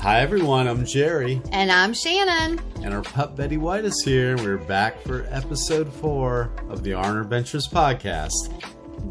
Hi 0.00 0.20
everyone, 0.20 0.66
I'm 0.66 0.84
Gerry, 0.86 1.42
And 1.52 1.70
I'm 1.70 1.92
Shannon. 1.92 2.58
and 2.82 2.94
our 2.94 3.02
pup 3.02 3.36
Betty 3.36 3.58
White 3.58 3.84
is 3.84 4.02
here. 4.02 4.36
We're 4.38 4.56
back 4.56 5.00
for 5.02 5.26
episode 5.30 5.92
four 5.92 6.50
of 6.68 6.82
the 6.82 6.92
Arner 6.92 7.20
Adventures 7.22 7.68
Podcast. 7.68 8.32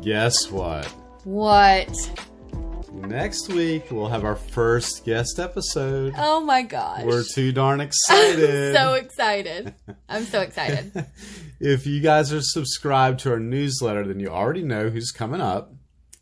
Guess 0.01 0.49
what? 0.51 0.85
What? 1.25 1.89
Next 2.91 3.49
week 3.49 3.85
we'll 3.91 4.07
have 4.09 4.23
our 4.25 4.35
first 4.35 5.05
guest 5.05 5.39
episode. 5.39 6.13
Oh 6.17 6.39
my 6.41 6.63
gosh. 6.63 7.03
We're 7.03 7.23
too 7.23 7.51
darn 7.51 7.81
excited. 7.81 8.75
so 8.75 8.93
excited. 8.93 9.75
I'm 10.09 10.25
so 10.25 10.41
excited. 10.41 11.05
if 11.59 11.85
you 11.85 12.01
guys 12.01 12.33
are 12.33 12.41
subscribed 12.41 13.19
to 13.21 13.31
our 13.31 13.39
newsletter, 13.39 14.07
then 14.07 14.19
you 14.19 14.29
already 14.29 14.63
know 14.63 14.89
who's 14.89 15.11
coming 15.11 15.39
up 15.41 15.71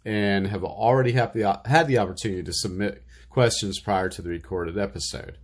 and 0.04 0.48
have 0.48 0.64
already 0.66 1.14
have 1.14 1.34
the, 1.34 1.60
had 1.66 1.88
the 1.88 1.98
opportunity 2.00 2.44
to 2.44 2.54
submit 2.54 3.04
questions 3.38 3.80
prior 3.80 4.09
to 4.09 4.23
the 4.23 4.30
recorded 4.30 4.80
episode. 4.80 5.38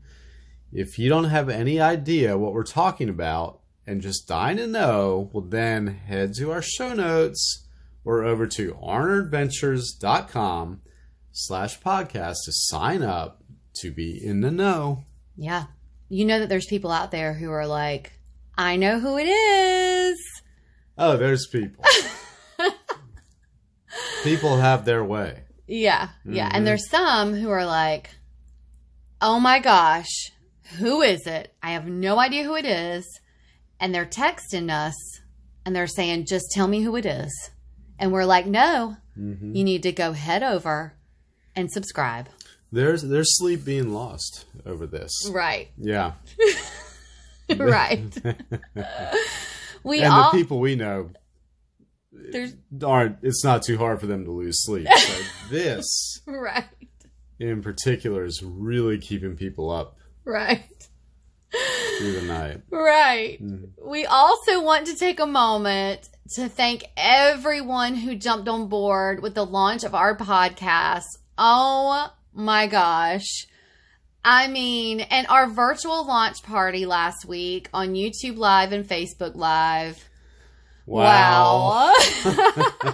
If 0.71 0.97
you 0.97 1.09
don't 1.09 1.25
have 1.25 1.47
any 1.47 1.79
idea 1.79 2.39
what 2.39 2.51
we're 2.51 2.63
talking 2.63 3.07
about 3.07 3.59
and 3.85 4.01
just 4.01 4.27
dying 4.27 4.57
to 4.57 4.65
know, 4.65 5.29
well, 5.31 5.43
then 5.43 5.85
head 5.85 6.33
to 6.39 6.51
our 6.51 6.63
show 6.63 6.95
notes 6.95 7.67
or 8.03 8.23
over 8.23 8.47
to 8.47 8.73
arneradventures.com 8.73 10.81
slash 11.31 11.79
podcast 11.81 12.37
to 12.45 12.51
sign 12.51 13.03
up 13.03 13.43
to 13.75 13.91
be 13.91 14.19
in 14.25 14.41
the 14.41 14.49
know. 14.49 15.03
Yeah. 15.35 15.65
You 16.09 16.25
know 16.25 16.39
that 16.39 16.49
there's 16.49 16.65
people 16.65 16.89
out 16.89 17.11
there 17.11 17.35
who 17.35 17.51
are 17.51 17.67
like, 17.67 18.13
I 18.57 18.75
know 18.75 18.99
who 18.99 19.19
it 19.19 19.27
is. 19.27 20.17
Oh, 20.97 21.15
there's 21.15 21.45
people. 21.45 21.85
people 24.23 24.57
have 24.57 24.83
their 24.83 25.03
way. 25.03 25.43
Yeah. 25.67 26.09
Yeah. 26.25 26.49
Mhm. 26.49 26.51
And 26.55 26.67
there's 26.67 26.89
some 26.89 27.33
who 27.35 27.49
are 27.49 27.65
like, 27.65 28.09
oh 29.21 29.39
my 29.39 29.59
gosh, 29.59 30.31
who 30.77 31.01
is 31.01 31.25
it? 31.27 31.53
I 31.61 31.71
have 31.71 31.87
no 31.87 32.19
idea 32.19 32.43
who 32.43 32.55
it 32.55 32.65
is. 32.65 33.05
And 33.79 33.93
they're 33.93 34.05
texting 34.05 34.69
us 34.71 34.95
and 35.65 35.75
they're 35.75 35.87
saying, 35.87 36.25
just 36.25 36.45
tell 36.51 36.67
me 36.67 36.81
who 36.81 36.95
it 36.95 37.05
is. 37.05 37.51
And 37.99 38.11
we're 38.11 38.25
like, 38.25 38.45
no, 38.45 38.97
hmm 39.15 39.55
you 39.55 39.63
need 39.63 39.83
to 39.83 39.91
go 39.91 40.11
head 40.13 40.41
over 40.43 40.93
and 41.55 41.71
subscribe. 41.71 42.27
There's 42.71 43.03
there's 43.03 43.37
sleep 43.37 43.63
being 43.63 43.93
lost 43.93 44.45
over 44.65 44.87
this. 44.87 45.11
Right. 45.29 45.69
Yeah, 45.77 46.13
right. 47.55 48.11
we 49.83 50.01
and 50.01 50.11
all 50.13 50.31
the 50.31 50.37
people 50.37 50.59
we 50.59 50.75
know 50.75 51.11
there's 52.31 52.53
aren't. 52.85 53.17
It's 53.23 53.43
not 53.43 53.63
too 53.63 53.77
hard 53.77 53.99
for 53.99 54.07
them 54.07 54.25
to 54.25 54.31
lose 54.31 54.63
sleep. 54.63 54.87
So 54.87 55.23
this, 55.49 56.21
right. 56.27 56.65
in 57.39 57.61
particular, 57.61 58.25
is 58.25 58.41
really 58.43 58.97
keeping 58.99 59.35
people 59.35 59.69
up 59.71 59.97
Right. 60.25 60.63
through 61.99 62.13
the 62.13 62.21
night. 62.23 62.61
Right. 62.71 63.41
Mhm. 63.43 63.69
We 63.85 64.05
also 64.05 64.63
want 64.63 64.87
to 64.87 64.95
take 64.95 65.19
a 65.19 65.27
moment 65.27 66.09
to 66.35 66.47
thank 66.49 66.85
everyone 66.97 67.95
who 67.95 68.15
jumped 68.15 68.47
on 68.47 68.67
board 68.67 69.21
with 69.21 69.35
the 69.35 69.45
launch 69.45 69.83
of 69.83 69.93
our 69.93 70.15
podcast. 70.17 71.03
Oh 71.37 72.11
my 72.33 72.67
gosh. 72.67 73.47
I 74.25 74.47
mean, 74.47 75.01
and 75.01 75.27
our 75.27 75.47
virtual 75.47 76.07
launch 76.07 76.41
party 76.43 76.85
last 76.85 77.25
week 77.25 77.69
on 77.73 77.89
YouTube 77.93 78.37
Live 78.37 78.71
and 78.71 78.85
Facebook 78.85 79.35
Live. 79.35 80.07
Wow! 80.85 81.93
Wow. 82.25 82.93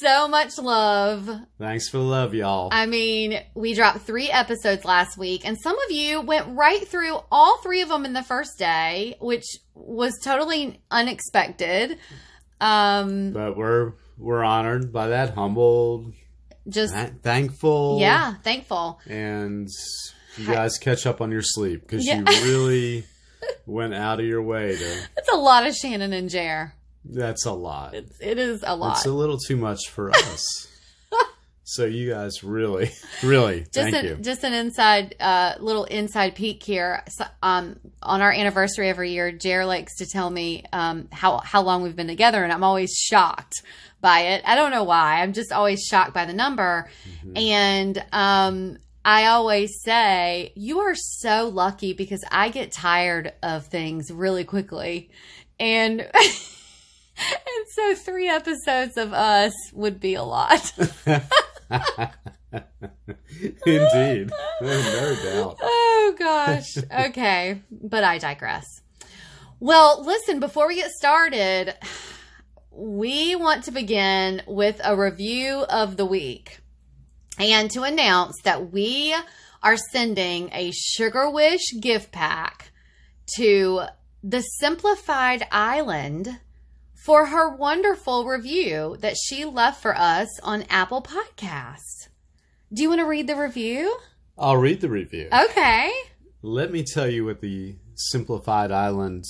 so 0.00 0.28
much 0.28 0.58
love. 0.58 1.30
Thanks 1.58 1.88
for 1.88 1.98
the 1.98 2.02
love, 2.04 2.34
y'all. 2.34 2.68
I 2.72 2.86
mean, 2.86 3.40
we 3.54 3.74
dropped 3.74 4.00
three 4.00 4.30
episodes 4.30 4.84
last 4.84 5.16
week, 5.16 5.46
and 5.46 5.58
some 5.60 5.76
of 5.78 5.90
you 5.90 6.20
went 6.20 6.46
right 6.56 6.86
through 6.86 7.18
all 7.32 7.58
three 7.62 7.80
of 7.80 7.88
them 7.88 8.04
in 8.04 8.12
the 8.12 8.22
first 8.22 8.58
day, 8.58 9.16
which 9.20 9.44
was 9.74 10.18
totally 10.22 10.80
unexpected. 10.90 11.98
Um, 12.60 13.32
but 13.32 13.56
we're 13.56 13.92
we're 14.18 14.44
honored 14.44 14.92
by 14.92 15.08
that, 15.08 15.34
humbled, 15.34 16.12
just 16.68 16.94
tha- 16.94 17.14
thankful. 17.22 17.98
yeah, 18.00 18.34
thankful. 18.42 19.00
and 19.08 19.68
you 20.36 20.46
guys 20.46 20.78
catch 20.78 21.06
up 21.06 21.20
on 21.20 21.30
your 21.30 21.42
sleep 21.42 21.82
because 21.82 22.06
Yeah. 22.06 22.18
you 22.18 22.24
really 22.44 23.04
went 23.66 23.94
out 23.94 24.20
of 24.20 24.26
your 24.26 24.42
way 24.42 24.76
to. 24.76 24.98
It's 25.16 25.28
a 25.32 25.36
lot 25.36 25.66
of 25.66 25.74
Shannon 25.74 26.12
and 26.12 26.28
Ger. 26.30 26.72
That's 27.04 27.44
a 27.46 27.52
lot. 27.52 27.94
It's 27.94 28.18
it 28.20 28.38
is 28.38 28.62
a 28.66 28.74
lot. 28.76 28.96
It's 28.96 29.06
a 29.06 29.12
little 29.12 29.38
too 29.38 29.56
much 29.56 29.88
for 29.90 30.10
us. 30.10 30.68
so 31.64 31.84
you 31.84 32.10
guys 32.10 32.42
really, 32.44 32.90
really, 33.22 33.60
just 33.60 33.74
thank 33.74 33.94
an, 33.94 34.04
you. 34.04 34.14
just 34.16 34.44
an 34.44 34.52
inside 34.52 35.14
uh 35.20 35.54
little 35.60 35.84
inside 35.84 36.34
peek 36.34 36.62
here 36.62 37.02
So, 37.08 37.24
um 37.42 37.78
on 38.02 38.20
our 38.20 38.30
anniversary 38.32 38.88
every 38.90 39.12
year 39.12 39.32
ger 39.32 39.64
likes 39.64 39.96
to 39.96 40.06
tell 40.06 40.28
me 40.28 40.64
um 40.72 41.08
how 41.10 41.38
how 41.38 41.62
long 41.62 41.82
we've 41.82 41.96
been 41.96 42.06
together 42.06 42.44
and 42.44 42.52
i'm 42.52 42.62
always 42.64 42.92
shocked 42.92 43.62
by 44.02 44.20
it 44.20 44.42
i 44.46 44.54
don't 44.54 44.72
know 44.72 44.84
why 44.84 45.22
i'm 45.22 45.32
just 45.32 45.52
always 45.52 45.82
shocked 45.82 46.12
by 46.12 46.26
the 46.26 46.34
number 46.34 46.90
Mhm. 47.24 47.38
and 47.38 48.04
um 48.12 48.76
I 49.04 49.26
always 49.26 49.82
say, 49.82 50.52
you 50.56 50.78
are 50.80 50.94
so 50.94 51.48
lucky 51.48 51.92
because 51.92 52.24
I 52.30 52.48
get 52.48 52.72
tired 52.72 53.34
of 53.42 53.66
things 53.66 54.10
really 54.10 54.44
quickly. 54.44 55.10
And 55.60 56.00
and 56.14 57.66
so 57.74 57.94
three 57.94 58.28
episodes 58.28 58.96
of 58.96 59.12
us 59.12 59.52
would 59.74 60.00
be 60.00 60.14
a 60.14 60.22
lot. 60.22 60.72
Indeed, 63.66 64.30
no 64.62 65.16
doubt. 65.22 65.58
Oh 65.60 66.14
gosh. 66.18 66.78
Okay. 66.78 67.60
But 67.70 68.04
I 68.04 68.16
digress. 68.16 68.64
Well, 69.60 70.02
listen, 70.04 70.40
before 70.40 70.66
we 70.66 70.76
get 70.76 70.90
started, 70.90 71.74
we 72.70 73.36
want 73.36 73.64
to 73.64 73.70
begin 73.70 74.42
with 74.46 74.80
a 74.82 74.96
review 74.96 75.64
of 75.68 75.98
the 75.98 76.06
week 76.06 76.60
and 77.38 77.70
to 77.72 77.82
announce 77.82 78.40
that 78.42 78.72
we 78.72 79.14
are 79.62 79.76
sending 79.76 80.50
a 80.52 80.70
Sugarwish 80.70 81.80
gift 81.80 82.12
pack 82.12 82.72
to 83.36 83.82
the 84.22 84.42
Simplified 84.42 85.46
Island 85.50 86.38
for 87.04 87.26
her 87.26 87.54
wonderful 87.54 88.24
review 88.24 88.96
that 89.00 89.16
she 89.16 89.44
left 89.44 89.82
for 89.82 89.96
us 89.96 90.28
on 90.40 90.62
Apple 90.70 91.02
Podcasts. 91.02 92.08
Do 92.72 92.82
you 92.82 92.88
want 92.88 93.00
to 93.00 93.06
read 93.06 93.26
the 93.26 93.36
review? 93.36 93.96
I'll 94.38 94.56
read 94.56 94.80
the 94.80 94.88
review. 94.88 95.28
Okay. 95.32 95.92
Let 96.42 96.72
me 96.72 96.82
tell 96.82 97.08
you 97.08 97.26
what 97.26 97.40
the 97.40 97.76
Simplified 97.94 98.72
Island 98.72 99.24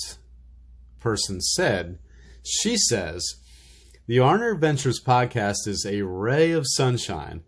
person 0.99 1.39
said. 1.41 1.99
She 2.43 2.77
says, 2.77 3.35
The 4.07 4.17
Arner 4.17 4.53
Adventures 4.53 5.01
podcast 5.01 5.67
is 5.67 5.85
a 5.87 6.01
ray 6.01 6.51
of 6.51 6.65
sunshine. 6.67 7.43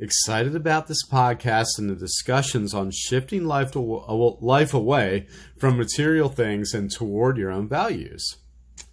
Excited 0.00 0.56
about 0.56 0.86
this 0.88 1.06
podcast 1.06 1.78
and 1.78 1.90
the 1.90 1.94
discussions 1.94 2.72
on 2.72 2.90
shifting 2.90 3.44
life, 3.44 3.72
to, 3.72 3.78
life 4.40 4.72
away 4.72 5.26
from 5.58 5.76
material 5.76 6.28
things 6.30 6.72
and 6.72 6.90
toward 6.90 7.36
your 7.36 7.50
own 7.50 7.68
values. 7.68 8.36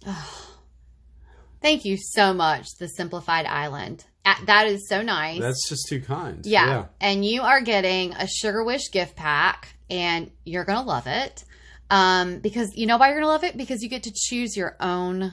Thank 1.62 1.84
you 1.84 1.96
so 1.96 2.32
much, 2.32 2.66
the 2.78 2.88
Simplified 2.88 3.46
Island. 3.46 4.04
Uh, 4.24 4.34
That 4.46 4.66
is 4.66 4.88
so 4.88 5.02
nice. 5.02 5.40
That's 5.40 5.68
just 5.68 5.88
too 5.88 6.00
kind. 6.00 6.44
yeah. 6.44 6.84
And 7.00 7.24
you 7.24 7.42
are 7.42 7.60
getting 7.62 8.12
a 8.12 8.26
Sugarwish 8.26 8.92
gift 8.92 9.16
pack, 9.16 9.74
and 9.90 10.30
you're 10.44 10.64
going 10.64 10.78
to 10.78 10.84
love 10.84 11.06
it. 11.06 11.44
Um, 11.90 12.40
because 12.40 12.76
you 12.76 12.86
know 12.86 12.98
why 12.98 13.08
you're 13.08 13.16
gonna 13.20 13.32
love 13.32 13.44
it? 13.44 13.56
Because 13.56 13.82
you 13.82 13.88
get 13.88 14.02
to 14.02 14.12
choose 14.14 14.58
your 14.58 14.76
own 14.78 15.32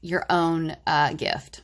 your 0.00 0.24
own 0.30 0.76
uh, 0.86 1.12
gift. 1.14 1.62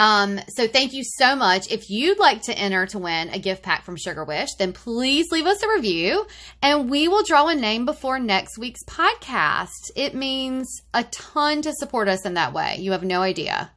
Um, 0.00 0.40
so 0.48 0.66
thank 0.66 0.94
you 0.94 1.02
so 1.04 1.36
much. 1.36 1.70
If 1.70 1.90
you'd 1.90 2.18
like 2.18 2.40
to 2.44 2.54
enter 2.58 2.86
to 2.86 2.98
win 2.98 3.28
a 3.28 3.38
gift 3.38 3.62
pack 3.62 3.84
from 3.84 3.96
Sugarwish, 3.96 4.48
then 4.58 4.72
please 4.72 5.30
leave 5.30 5.44
us 5.46 5.62
a 5.62 5.68
review 5.68 6.26
and 6.62 6.88
we 6.88 7.06
will 7.06 7.22
draw 7.22 7.48
a 7.48 7.54
name 7.54 7.84
before 7.84 8.18
next 8.18 8.56
week's 8.58 8.82
podcast. 8.84 9.90
It 9.94 10.14
means 10.14 10.80
a 10.94 11.04
ton 11.04 11.60
to 11.62 11.72
support 11.74 12.08
us 12.08 12.24
in 12.24 12.34
that 12.34 12.54
way. 12.54 12.76
You 12.78 12.92
have 12.92 13.04
no 13.04 13.20
idea. 13.22 13.70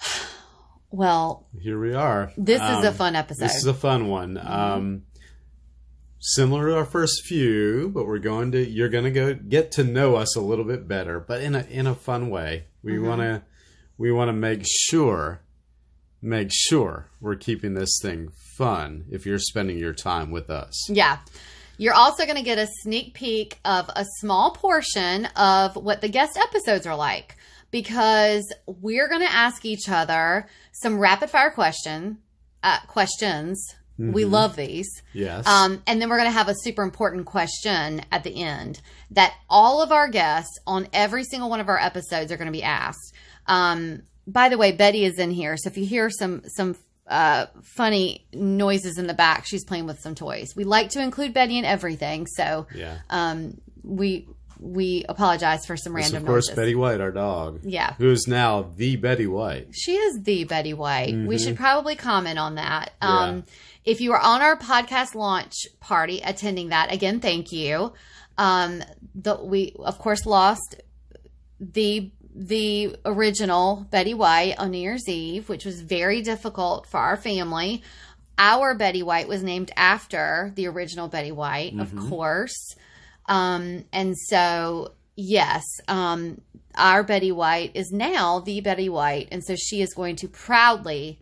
Well, 0.90 1.46
Here 1.60 1.78
we 1.78 1.92
are. 1.92 2.32
this 2.38 2.62
is 2.62 2.82
a 2.84 2.88
Um, 2.88 2.94
fun 2.94 3.14
episode. 3.14 3.44
This 3.44 3.56
is 3.56 3.66
a 3.66 3.74
fun 3.74 4.08
one. 4.08 4.38
Um, 4.38 5.02
similar 6.18 6.68
to 6.68 6.76
our 6.76 6.86
first 6.86 7.26
few, 7.26 7.90
but 7.92 8.06
we're 8.06 8.18
going 8.18 8.52
to 8.52 8.66
you're 8.66 8.88
going 8.88 9.04
to 9.04 9.10
go 9.10 9.34
get 9.34 9.70
to 9.72 9.84
know 9.84 10.16
us 10.16 10.34
a 10.34 10.40
little 10.40 10.64
bit 10.64 10.88
better, 10.88 11.20
but 11.20 11.42
in 11.42 11.54
a 11.54 11.60
in 11.68 11.86
a 11.86 11.94
fun 11.94 12.30
way. 12.30 12.64
We 12.82 12.92
Mm-hmm. 12.92 13.06
want 13.06 13.20
to 13.20 13.42
we 13.98 14.12
want 14.12 14.28
to 14.28 14.32
make 14.32 14.62
sure 14.64 15.40
make 16.20 16.48
sure 16.52 17.08
we're 17.20 17.36
keeping 17.36 17.74
this 17.74 17.98
thing 18.00 18.28
fun 18.56 19.04
if 19.10 19.24
you're 19.24 19.38
spending 19.38 19.78
your 19.78 19.92
time 19.92 20.30
with 20.30 20.50
us. 20.50 20.88
Yeah. 20.90 21.18
You're 21.76 21.94
also 21.94 22.24
going 22.24 22.36
to 22.36 22.42
get 22.42 22.58
a 22.58 22.66
sneak 22.82 23.14
peek 23.14 23.60
of 23.64 23.88
a 23.94 24.04
small 24.18 24.50
portion 24.50 25.26
of 25.36 25.76
what 25.76 26.00
the 26.00 26.08
guest 26.08 26.36
episodes 26.36 26.86
are 26.86 26.96
like 26.96 27.36
because 27.70 28.52
we're 28.66 29.08
going 29.08 29.20
to 29.20 29.32
ask 29.32 29.64
each 29.64 29.88
other 29.88 30.48
some 30.72 30.98
rapid 30.98 31.30
fire 31.30 31.50
question 31.50 32.18
uh, 32.62 32.80
questions. 32.88 33.74
We 34.00 34.24
love 34.24 34.54
these. 34.54 34.88
Yes. 35.12 35.44
Um, 35.44 35.82
and 35.88 36.00
then 36.00 36.08
we're 36.08 36.18
going 36.18 36.28
to 36.28 36.38
have 36.38 36.48
a 36.48 36.54
super 36.62 36.84
important 36.84 37.26
question 37.26 38.02
at 38.12 38.22
the 38.22 38.42
end 38.42 38.80
that 39.10 39.34
all 39.50 39.82
of 39.82 39.90
our 39.90 40.06
guests 40.08 40.56
on 40.68 40.86
every 40.92 41.24
single 41.24 41.50
one 41.50 41.58
of 41.58 41.68
our 41.68 41.78
episodes 41.78 42.30
are 42.30 42.36
going 42.36 42.46
to 42.46 42.52
be 42.52 42.62
asked. 42.62 43.12
Um, 43.48 44.02
by 44.26 44.48
the 44.50 44.58
way, 44.58 44.72
Betty 44.72 45.04
is 45.04 45.18
in 45.18 45.30
here, 45.30 45.56
so 45.56 45.68
if 45.68 45.76
you 45.78 45.86
hear 45.86 46.10
some 46.10 46.42
some 46.46 46.76
uh, 47.06 47.46
funny 47.62 48.26
noises 48.34 48.98
in 48.98 49.06
the 49.06 49.14
back, 49.14 49.46
she's 49.46 49.64
playing 49.64 49.86
with 49.86 49.98
some 50.00 50.14
toys. 50.14 50.52
We 50.54 50.64
like 50.64 50.90
to 50.90 51.02
include 51.02 51.32
Betty 51.32 51.56
in 51.58 51.64
everything, 51.64 52.26
so 52.26 52.66
yeah. 52.74 52.98
um, 53.08 53.60
we 53.82 54.28
we 54.60 55.04
apologize 55.08 55.64
for 55.66 55.76
some 55.76 55.96
Yes, 55.96 56.06
random 56.06 56.24
of 56.24 56.26
course, 56.26 56.48
noises. 56.48 56.56
Betty 56.56 56.74
White, 56.74 57.00
our 57.00 57.12
dog, 57.12 57.60
Yeah. 57.62 57.94
who 57.94 58.10
is 58.10 58.26
now 58.26 58.70
the 58.76 58.96
Betty 58.96 59.26
White. 59.28 59.68
She 59.72 59.92
is 59.92 60.20
the 60.24 60.44
Betty 60.44 60.74
White. 60.74 61.14
We 61.14 61.36
Mhm. 61.36 61.44
should 61.44 61.56
probably 61.56 61.94
comment 61.94 62.40
on 62.40 62.56
that. 62.56 62.92
Yeah. 63.00 63.08
Um, 63.20 63.44
if 63.84 64.00
you 64.00 64.10
were 64.10 64.18
on 64.20 64.42
our 64.42 64.58
podcast 64.58 65.14
launch 65.14 65.54
party 65.78 66.20
attending 66.24 66.70
that, 66.70 66.92
again, 66.92 67.20
thank 67.20 67.52
you. 67.52 67.92
Um, 68.36 68.82
the, 69.14 69.36
we 69.36 69.74
of 69.78 69.98
course 69.98 70.26
lost 70.26 70.74
the 71.60 72.10
the 72.40 72.94
original 73.04 73.86
Betty 73.90 74.14
White 74.14 74.54
on 74.58 74.70
New 74.70 74.78
Year's 74.78 75.08
Eve, 75.08 75.48
which 75.48 75.64
was 75.64 75.80
very 75.80 76.22
difficult 76.22 76.86
for 76.86 76.98
our 76.98 77.16
family. 77.16 77.82
Our 78.38 78.74
Betty 78.76 79.02
White 79.02 79.26
was 79.26 79.42
named 79.42 79.72
after 79.76 80.52
the 80.54 80.68
original 80.68 81.08
Betty 81.08 81.32
White, 81.32 81.78
of 81.80 81.90
Mhm. 81.90 82.08
course. 82.08 82.76
Um, 83.26 83.84
and 83.92 84.16
so, 84.16 84.92
yes, 85.16 85.64
um, 85.88 86.40
our 86.76 87.02
Betty 87.02 87.32
White 87.32 87.72
is 87.74 87.90
now 87.90 88.38
the 88.38 88.60
Betty 88.60 88.88
White. 88.88 89.26
And 89.32 89.42
so 89.44 89.56
she 89.56 89.82
is 89.82 89.92
going 89.92 90.14
to 90.16 90.28
proudly 90.28 91.18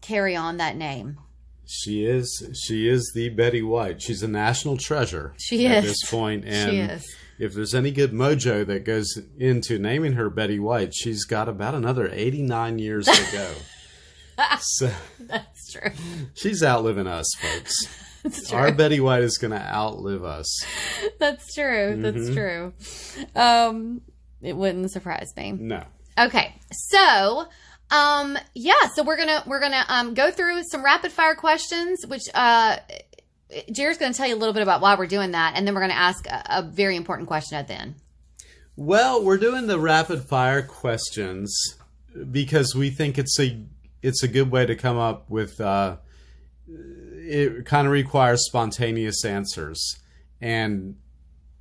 carry 0.00 0.34
on 0.34 0.56
that 0.56 0.76
name. 0.76 1.18
She 1.66 2.04
is 2.04 2.46
she 2.66 2.88
is 2.88 3.12
the 3.14 3.28
Betty 3.30 3.62
White. 3.62 4.00
She's 4.02 4.22
a 4.22 4.28
national 4.28 4.76
treasure. 4.76 5.34
She 5.38 5.66
at 5.66 5.84
is. 5.84 5.90
this 6.00 6.10
point, 6.10 6.44
and 6.46 6.70
she 6.70 6.78
is. 6.78 7.16
If 7.38 7.54
there's 7.54 7.74
any 7.74 7.90
good 7.90 8.12
mojo 8.12 8.64
that 8.66 8.84
goes 8.84 9.18
into 9.38 9.78
naming 9.78 10.12
her 10.14 10.30
Betty 10.30 10.58
White, 10.58 10.94
she's 10.94 11.24
got 11.24 11.48
about 11.48 11.74
another 11.74 12.08
89 12.12 12.78
years 12.78 13.06
to 13.06 13.32
go. 13.32 13.50
so 14.60 14.90
That's 15.20 15.72
true. 15.72 15.90
she's 16.34 16.62
outliving 16.62 17.06
us, 17.06 17.26
folks. 17.40 17.86
That's 18.22 18.48
true. 18.48 18.58
Our 18.58 18.72
Betty 18.72 19.00
White 19.00 19.22
is 19.22 19.36
going 19.38 19.50
to 19.52 19.60
outlive 19.60 20.24
us. 20.24 20.64
That's 21.18 21.54
true. 21.54 21.96
That's 22.00 22.30
Mhm. 22.30 22.34
true. 22.34 22.72
Um, 23.40 24.00
it 24.42 24.56
wouldn't 24.56 24.90
surprise 24.90 25.32
me. 25.36 25.52
No. 25.52 25.84
Okay, 26.18 26.54
so 26.72 27.46
um, 27.90 28.38
yeah, 28.54 28.88
so 28.94 29.02
we're 29.02 29.16
gonna 29.16 29.42
we're 29.46 29.60
gonna 29.60 29.84
um 29.88 30.14
go 30.14 30.30
through 30.30 30.62
some 30.64 30.84
rapid 30.84 31.10
fire 31.12 31.34
questions, 31.34 32.04
which 32.06 32.22
uh, 32.34 32.76
Jared's 33.70 33.98
gonna 33.98 34.14
tell 34.14 34.26
you 34.26 34.34
a 34.34 34.36
little 34.36 34.54
bit 34.54 34.62
about 34.62 34.80
why 34.80 34.94
we're 34.96 35.06
doing 35.06 35.32
that, 35.32 35.54
and 35.56 35.66
then 35.66 35.74
we're 35.74 35.80
gonna 35.80 35.94
ask 35.94 36.26
a, 36.26 36.42
a 36.48 36.62
very 36.62 36.96
important 36.96 37.28
question 37.28 37.58
at 37.58 37.68
the 37.68 37.74
end. 37.74 37.94
Well, 38.76 39.24
we're 39.24 39.38
doing 39.38 39.66
the 39.66 39.78
rapid 39.78 40.24
fire 40.24 40.62
questions 40.62 41.76
because 42.30 42.74
we 42.74 42.90
think 42.90 43.18
it's 43.18 43.38
a 43.38 43.64
it's 44.02 44.22
a 44.22 44.28
good 44.28 44.50
way 44.50 44.66
to 44.66 44.74
come 44.74 44.98
up 44.98 45.30
with. 45.30 45.60
Uh, 45.60 45.96
it 46.66 47.64
kind 47.64 47.86
of 47.86 47.92
requires 47.92 48.44
spontaneous 48.46 49.24
answers 49.24 49.96
and 50.40 50.96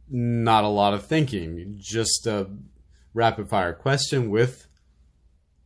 not 0.10 0.64
a 0.64 0.68
lot 0.68 0.94
of 0.94 1.06
thinking. 1.06 1.76
Just 1.80 2.28
a 2.28 2.50
rapid 3.14 3.50
fire 3.50 3.74
question 3.74 4.30
with 4.30 4.68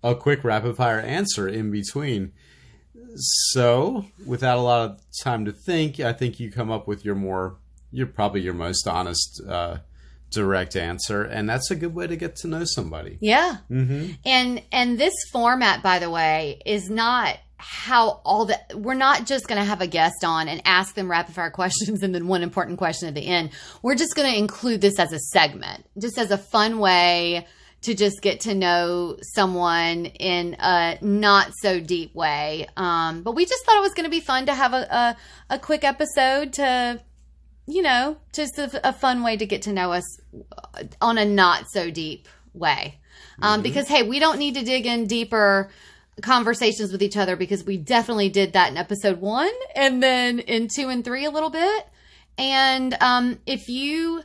a 0.03 0.15
quick 0.15 0.43
rapid 0.43 0.75
fire 0.75 0.99
answer 0.99 1.47
in 1.47 1.71
between. 1.71 2.31
So, 3.15 4.05
without 4.25 4.57
a 4.57 4.61
lot 4.61 4.89
of 4.89 5.01
time 5.23 5.45
to 5.45 5.51
think, 5.51 5.99
I 5.99 6.13
think 6.13 6.39
you 6.39 6.51
come 6.51 6.71
up 6.71 6.87
with 6.87 7.05
your 7.05 7.15
more, 7.15 7.55
you're 7.91 8.07
probably 8.07 8.41
your 8.41 8.53
most 8.53 8.87
honest, 8.87 9.41
uh, 9.47 9.77
direct 10.31 10.75
answer, 10.75 11.23
and 11.23 11.49
that's 11.49 11.71
a 11.71 11.75
good 11.75 11.95
way 11.95 12.05
to 12.07 12.15
get 12.15 12.35
to 12.37 12.47
know 12.47 12.63
somebody. 12.65 13.17
Yeah, 13.21 13.57
Mm-hmm. 13.71 14.11
and 14.25 14.61
and 14.71 14.99
this 14.99 15.13
format, 15.31 15.81
by 15.81 15.99
the 15.99 16.09
way, 16.09 16.61
is 16.65 16.89
not 16.89 17.37
how 17.59 18.21
all 18.23 18.45
the 18.45 18.59
we're 18.75 18.93
not 18.93 19.25
just 19.25 19.47
going 19.47 19.57
to 19.59 19.65
have 19.65 19.81
a 19.81 19.87
guest 19.87 20.23
on 20.23 20.47
and 20.47 20.61
ask 20.65 20.93
them 20.93 21.09
rapid 21.09 21.33
fire 21.33 21.49
questions 21.61 22.03
and 22.03 22.13
then 22.13 22.27
one 22.27 22.43
important 22.43 22.77
question 22.77 23.07
at 23.07 23.15
the 23.15 23.25
end. 23.25 23.49
We're 23.81 23.95
just 23.95 24.15
going 24.15 24.31
to 24.31 24.37
include 24.37 24.81
this 24.81 24.99
as 24.99 25.11
a 25.13 25.19
segment, 25.19 25.85
just 25.97 26.17
as 26.17 26.29
a 26.29 26.37
fun 26.37 26.77
way 26.79 27.47
to 27.81 27.93
just 27.93 28.21
get 28.21 28.41
to 28.41 28.55
know 28.55 29.17
someone 29.21 30.05
in 30.05 30.55
a 30.59 30.97
not 31.01 31.51
so 31.61 31.79
deep 31.79 32.13
way. 32.15 32.67
Um, 32.75 33.21
but 33.21 33.33
we 33.33 33.45
just 33.45 33.65
thought 33.65 33.77
it 33.77 33.81
was 33.81 33.93
going 33.93 34.05
to 34.05 34.09
be 34.09 34.19
fun 34.19 34.47
to 34.47 34.53
have 34.53 34.73
a, 34.73 35.15
a, 35.49 35.55
a 35.55 35.59
quick 35.59 35.83
episode 35.83 36.53
to, 36.53 36.99
you 37.67 37.81
know, 37.81 38.17
just 38.33 38.57
a, 38.57 38.87
a 38.87 38.91
fun 38.91 39.23
way 39.23 39.37
to 39.37 39.45
get 39.45 39.61
to 39.63 39.71
know 39.71 39.93
us 39.93 40.19
on 41.01 41.17
a 41.17 41.25
not 41.25 41.69
so 41.69 41.91
deep 41.91 42.27
way. 42.53 42.97
Um, 43.41 43.61
Because, 43.61 43.87
hey, 43.87 44.03
we 44.03 44.19
don't 44.19 44.39
need 44.39 44.55
to 44.55 44.63
dig 44.63 44.85
in 44.85 45.05
deeper 45.05 45.69
conversations 46.21 46.91
with 46.91 47.03
each 47.03 47.15
other 47.15 47.35
because 47.35 47.63
we 47.63 47.77
definitely 47.77 48.29
did 48.29 48.53
that 48.53 48.71
in 48.71 48.77
episode 48.77 49.21
one 49.21 49.51
and 49.75 50.01
then 50.01 50.39
in 50.39 50.67
two 50.67 50.89
and 50.89 51.05
three 51.05 51.25
a 51.25 51.29
little 51.29 51.51
bit. 51.51 51.87
And 52.39 52.97
um, 53.01 53.37
if 53.45 53.69
you 53.69 54.23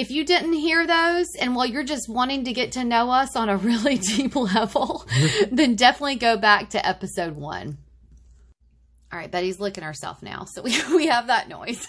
if 0.00 0.10
you 0.10 0.24
didn't 0.24 0.54
hear 0.54 0.86
those 0.86 1.26
and 1.38 1.54
while 1.54 1.66
you're 1.66 1.84
just 1.84 2.08
wanting 2.08 2.44
to 2.44 2.54
get 2.54 2.72
to 2.72 2.84
know 2.84 3.10
us 3.10 3.36
on 3.36 3.50
a 3.50 3.56
really 3.58 3.98
deep 4.16 4.34
level, 4.34 5.06
then 5.52 5.76
definitely 5.76 6.16
go 6.16 6.38
back 6.38 6.70
to 6.70 6.86
episode 6.86 7.36
one. 7.36 7.76
All 9.12 9.18
right, 9.18 9.30
Betty's 9.30 9.60
licking 9.60 9.84
herself 9.84 10.22
now, 10.22 10.46
so 10.46 10.62
we, 10.62 10.74
we 10.96 11.06
have 11.08 11.26
that 11.26 11.48
noise. 11.48 11.86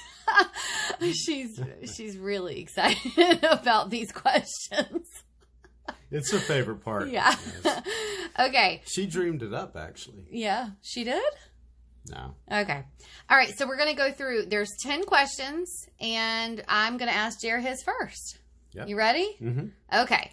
she's 1.14 1.60
she's 1.96 2.18
really 2.18 2.60
excited 2.60 3.44
about 3.44 3.90
these 3.90 4.12
questions. 4.12 5.08
It's 6.10 6.32
her 6.32 6.40
favorite 6.40 6.84
part. 6.84 7.10
Yeah. 7.10 7.34
Yes. 7.64 7.84
okay. 8.38 8.82
She 8.86 9.06
dreamed 9.06 9.44
it 9.44 9.54
up, 9.54 9.78
actually. 9.78 10.26
Yeah, 10.30 10.72
she 10.82 11.06
did. 11.06 11.24
No. 12.10 12.36
Okay. 12.52 12.84
All 13.30 13.38
right. 13.38 13.54
So 13.58 13.68
we're 13.68 13.78
going 13.78 13.90
to 13.90 13.96
go 13.96 14.12
through, 14.12 14.46
there's 14.46 14.72
10 14.82 15.04
questions, 15.06 15.88
and 16.00 16.64
I'm 16.68 16.98
going 16.98 17.10
to 17.10 17.16
ask 17.18 17.40
Jared 17.42 17.64
his 17.64 17.84
first. 17.84 18.40
Yep. 18.74 18.88
You 18.90 18.98
ready? 18.98 19.36
Mm-hmm. 19.42 19.68
Okay. 20.02 20.32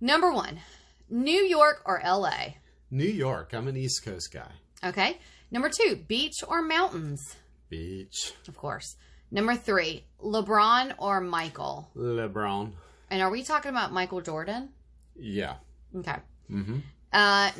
Number 0.00 0.32
one 0.32 0.60
New 1.08 1.42
York 1.42 1.82
or 1.84 2.00
LA? 2.04 2.54
New 2.90 3.04
York. 3.08 3.52
I'm 3.52 3.68
an 3.68 3.76
East 3.76 4.04
Coast 4.04 4.32
guy. 4.32 4.50
Okay. 4.84 5.18
Number 5.50 5.68
two 5.68 5.96
beach 5.96 6.36
or 6.46 6.62
mountains? 6.62 7.36
Beach. 7.68 8.32
Of 8.48 8.56
course. 8.56 8.96
Number 9.30 9.54
three 9.54 10.04
LeBron 10.22 10.94
or 10.98 11.20
Michael? 11.20 11.90
LeBron. 11.96 12.72
And 13.10 13.22
are 13.22 13.30
we 13.30 13.42
talking 13.42 13.70
about 13.70 13.92
Michael 13.92 14.20
Jordan? 14.20 14.70
Yeah. 15.16 15.54
Okay. 15.94 16.16
Mm-hmm. 16.50 16.78
Uh, 17.12 17.50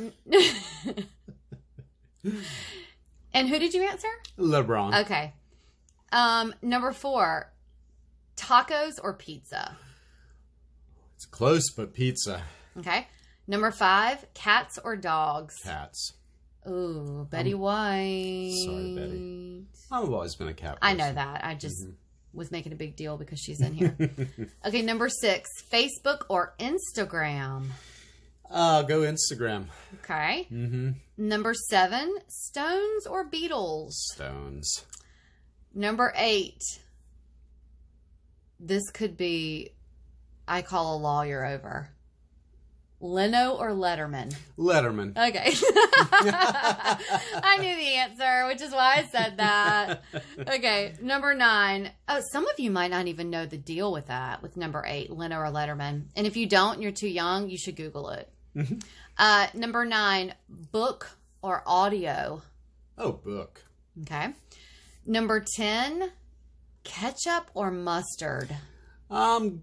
and 3.35 3.49
who 3.49 3.59
did 3.59 3.75
you 3.75 3.83
answer? 3.83 4.09
LeBron. 4.39 5.03
Okay. 5.03 5.33
Um, 6.13 6.55
number 6.63 6.93
four, 6.93 7.53
tacos 8.37 8.99
or 9.03 9.15
pizza. 9.15 9.77
It's 11.17 11.27
close, 11.27 11.71
but 11.71 11.93
pizza. 11.93 12.43
Okay. 12.79 13.07
Number 13.47 13.71
five, 13.71 14.25
cats 14.35 14.79
or 14.83 14.97
dogs. 14.97 15.55
Cats. 15.63 16.15
Ooh, 16.69 17.27
Betty 17.31 17.55
White. 17.55 18.53
sorry, 18.65 18.95
Betty. 18.95 19.65
I've 19.91 20.13
always 20.13 20.35
been 20.35 20.49
a 20.49 20.55
cat. 20.55 20.79
I 20.83 20.95
know 20.95 21.13
that. 21.13 21.45
I 21.45 21.55
just, 21.55 21.87
was 22.33 22.51
making 22.51 22.73
a 22.73 22.77
big 22.77 22.97
deal 22.97 23.17
because 23.17 23.41
she's 23.41 23.61
in 23.61 23.75
here. 23.75 23.97
okay, 24.65 24.83
number 24.83 25.09
six, 25.09 25.49
Facebook 25.71 26.23
or 26.29 26.55
Instagram. 26.61 27.67
Uh, 28.50 28.83
go 28.83 29.00
Instagram. 29.00 29.66
Okay. 30.02 30.47
Mm-hmm. 30.52 30.90
Number 31.16 31.54
seven, 31.54 32.16
Stones 32.26 33.07
or 33.07 33.28
Beatles. 33.28 33.92
Stones. 33.92 34.85
Number 35.73 36.12
eight, 36.16 36.62
this 38.59 38.90
could 38.90 39.16
be, 39.16 39.71
I 40.49 40.62
call 40.62 40.97
a 40.97 40.99
lawyer 40.99 41.45
over. 41.45 41.90
Leno 43.02 43.52
or 43.54 43.71
Letterman? 43.71 44.35
Letterman. 44.59 45.16
Okay. 45.16 45.52
I 47.42 47.57
knew 47.59 47.75
the 47.75 47.95
answer, 47.95 48.47
which 48.47 48.61
is 48.61 48.73
why 48.73 48.97
I 48.99 49.04
said 49.04 49.38
that. 49.38 50.02
Okay, 50.40 50.95
number 51.00 51.35
nine. 51.35 51.90
Oh, 52.09 52.21
some 52.33 52.47
of 52.47 52.59
you 52.59 52.71
might 52.71 52.90
not 52.90 53.07
even 53.07 53.30
know 53.30 53.47
the 53.47 53.57
deal 53.57 53.92
with 53.92 54.09
that, 54.09 54.42
with 54.42 54.57
number 54.57 54.85
eight, 54.87 55.11
Leno 55.11 55.38
or 55.38 55.47
Letterman. 55.47 56.07
And 56.16 56.26
if 56.26 56.37
you 56.37 56.47
don't, 56.47 56.75
and 56.75 56.83
you're 56.83 56.92
too 56.92 57.09
young, 57.09 57.49
you 57.49 57.57
should 57.57 57.76
Google 57.76 58.11
it. 58.11 58.28
Uh, 59.19 59.47
number 59.54 59.85
nine, 59.85 60.35
book 60.49 61.11
or 61.42 61.62
audio. 61.66 62.42
Oh, 62.99 63.12
book. 63.12 63.62
Okay. 64.02 64.28
Number 65.07 65.45
10, 65.57 66.11
ketchup 66.85 67.50
or 67.54 67.71
mustard. 67.71 68.54
I'm 69.11 69.62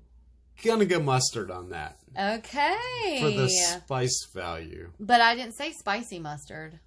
gonna 0.63 0.85
go 0.85 0.99
mustard 0.99 1.51
on 1.51 1.69
that 1.69 1.97
Okay. 2.19 3.19
for 3.21 3.29
the 3.29 3.47
spice 3.49 4.27
value. 4.33 4.91
But 4.99 5.21
I 5.21 5.35
didn't 5.35 5.55
say 5.55 5.71
spicy 5.71 6.19
mustard. 6.19 6.79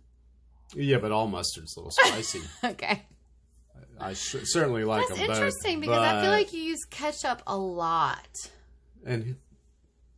Yeah, 0.74 0.98
but 0.98 1.10
all 1.12 1.26
mustard's 1.26 1.76
a 1.76 1.80
little 1.80 1.92
spicy. 1.92 2.40
Okay. 2.64 3.02
I 4.02 4.14
certainly 4.14 4.84
like 4.84 5.06
That's 5.08 5.18
them 5.20 5.26
both. 5.28 5.36
interesting 5.36 5.80
because 5.80 5.98
I 5.98 6.22
feel 6.22 6.30
like 6.30 6.52
you 6.54 6.60
use 6.60 6.84
ketchup 6.88 7.42
a 7.46 7.56
lot. 7.56 8.28
and 9.04 9.36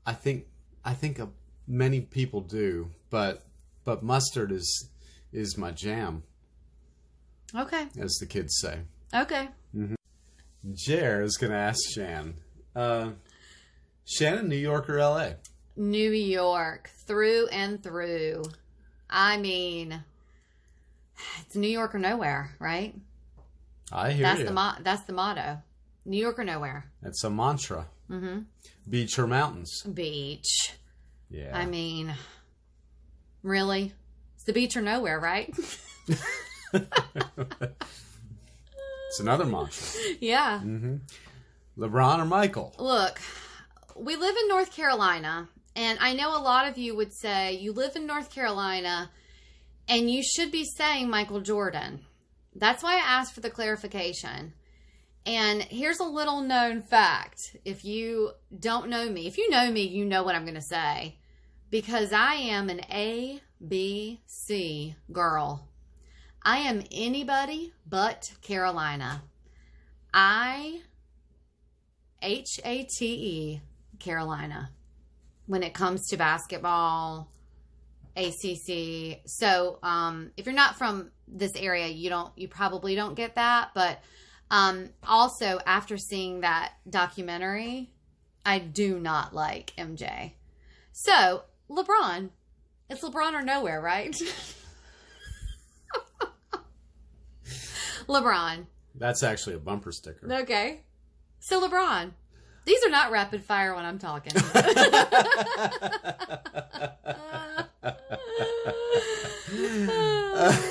I 0.06 0.12
think 0.12 0.46
I 0.84 0.94
think 0.94 1.18
uh, 1.18 1.26
many 1.66 2.00
people 2.00 2.40
do, 2.40 2.90
but 3.10 3.44
but 3.84 4.02
mustard 4.02 4.52
is 4.52 4.88
is 5.32 5.56
my 5.56 5.70
jam, 5.70 6.22
Okay. 7.54 7.86
as 7.98 8.12
the 8.20 8.26
kids 8.26 8.56
say. 8.60 8.80
Okay. 9.14 9.48
Ger 10.74 11.22
is 11.22 11.36
gonna 11.36 11.54
ask 11.56 11.78
Shan, 11.94 12.34
uh, 12.76 13.10
Shannon, 14.04 14.48
New 14.48 14.56
York 14.56 14.88
or 14.88 14.98
L.A. 14.98 15.36
New 15.76 16.10
York 16.12 16.90
through 17.06 17.48
and 17.48 17.82
through. 17.82 18.42
I 19.10 19.36
mean, 19.38 20.04
it's 21.40 21.56
New 21.56 21.68
York 21.68 21.94
or 21.94 21.98
nowhere, 21.98 22.54
right? 22.58 22.94
I 23.90 24.12
hear 24.12 24.22
That's 24.22 24.40
you. 24.40 24.46
the 24.46 24.52
mo- 24.52 24.76
that's 24.80 25.02
the 25.04 25.12
motto. 25.12 25.58
New 26.04 26.16
York 26.18 26.38
or 26.38 26.44
nowhere. 26.44 26.90
It's 27.02 27.22
a 27.24 27.30
mantra. 27.30 27.86
Mm-hmm. 28.10 28.40
Beach 28.88 29.18
or 29.18 29.26
mountains? 29.26 29.82
Beach. 29.82 30.74
Yeah. 31.32 31.56
I 31.56 31.66
mean, 31.66 32.14
really? 33.42 33.92
It's 34.34 34.44
the 34.44 34.52
beach 34.52 34.76
or 34.76 34.82
nowhere, 34.82 35.18
right? 35.18 35.52
it's 36.74 36.90
another 39.20 39.46
mantra. 39.46 40.00
yeah. 40.20 40.60
hmm 40.60 40.96
LeBron 41.78 42.18
or 42.18 42.26
Michael? 42.26 42.74
Look, 42.78 43.18
we 43.96 44.16
live 44.16 44.36
in 44.36 44.48
North 44.48 44.76
Carolina, 44.76 45.48
and 45.74 45.98
I 46.00 46.12
know 46.12 46.36
a 46.36 46.42
lot 46.42 46.68
of 46.68 46.76
you 46.76 46.94
would 46.94 47.14
say 47.14 47.54
you 47.54 47.72
live 47.72 47.96
in 47.96 48.06
North 48.06 48.30
Carolina 48.30 49.10
and 49.88 50.10
you 50.10 50.22
should 50.22 50.52
be 50.52 50.64
saying 50.64 51.08
Michael 51.08 51.40
Jordan. 51.40 52.00
That's 52.54 52.82
why 52.82 52.96
I 52.96 53.00
asked 53.00 53.34
for 53.34 53.40
the 53.40 53.50
clarification. 53.50 54.52
And 55.24 55.62
here's 55.62 56.00
a 56.00 56.04
little 56.04 56.40
known 56.40 56.82
fact. 56.82 57.56
If 57.64 57.84
you 57.84 58.32
don't 58.58 58.88
know 58.88 59.08
me, 59.08 59.26
if 59.26 59.38
you 59.38 59.48
know 59.50 59.70
me, 59.70 59.82
you 59.82 60.04
know 60.04 60.22
what 60.22 60.34
I'm 60.34 60.44
going 60.44 60.54
to 60.54 60.62
say. 60.62 61.16
Because 61.72 62.12
I 62.12 62.34
am 62.34 62.68
an 62.68 62.82
A, 62.92 63.40
B, 63.66 64.20
C 64.26 64.94
girl. 65.10 65.66
I 66.42 66.58
am 66.58 66.82
anybody 66.92 67.72
but 67.88 68.30
Carolina. 68.42 69.22
I 70.12 70.82
H 72.20 72.60
A 72.62 72.82
T 72.84 73.06
E 73.06 73.62
Carolina 73.98 74.70
when 75.46 75.62
it 75.62 75.72
comes 75.72 76.06
to 76.08 76.18
basketball, 76.18 77.32
ACC. 78.18 79.22
So, 79.24 79.78
um, 79.82 80.30
if 80.36 80.44
you're 80.44 80.54
not 80.54 80.76
from 80.76 81.10
this 81.26 81.56
area, 81.56 81.88
you 81.88 82.10
don't, 82.10 82.36
you 82.36 82.48
probably 82.48 82.94
don't 82.94 83.14
get 83.14 83.36
that. 83.36 83.70
But 83.74 83.98
um, 84.50 84.90
also, 85.08 85.58
after 85.64 85.96
seeing 85.96 86.42
that 86.42 86.74
documentary, 86.86 87.94
I 88.44 88.58
do 88.58 89.00
not 89.00 89.34
like 89.34 89.72
MJ. 89.78 90.32
So, 90.92 91.44
LeBron, 91.72 92.30
it's 92.90 93.02
LeBron 93.02 93.32
or 93.32 93.42
nowhere, 93.42 93.80
right? 93.80 94.20
LeBron. 98.06 98.66
That's 98.94 99.22
actually 99.22 99.54
a 99.54 99.58
bumper 99.58 99.92
sticker. 99.92 100.30
Okay. 100.30 100.82
So 101.40 101.66
LeBron. 101.66 102.12
These 102.64 102.84
are 102.84 102.90
not 102.90 103.10
rapid 103.10 103.42
fire 103.42 103.74
when 103.74 103.84
I'm 103.84 103.98
talking. 103.98 104.32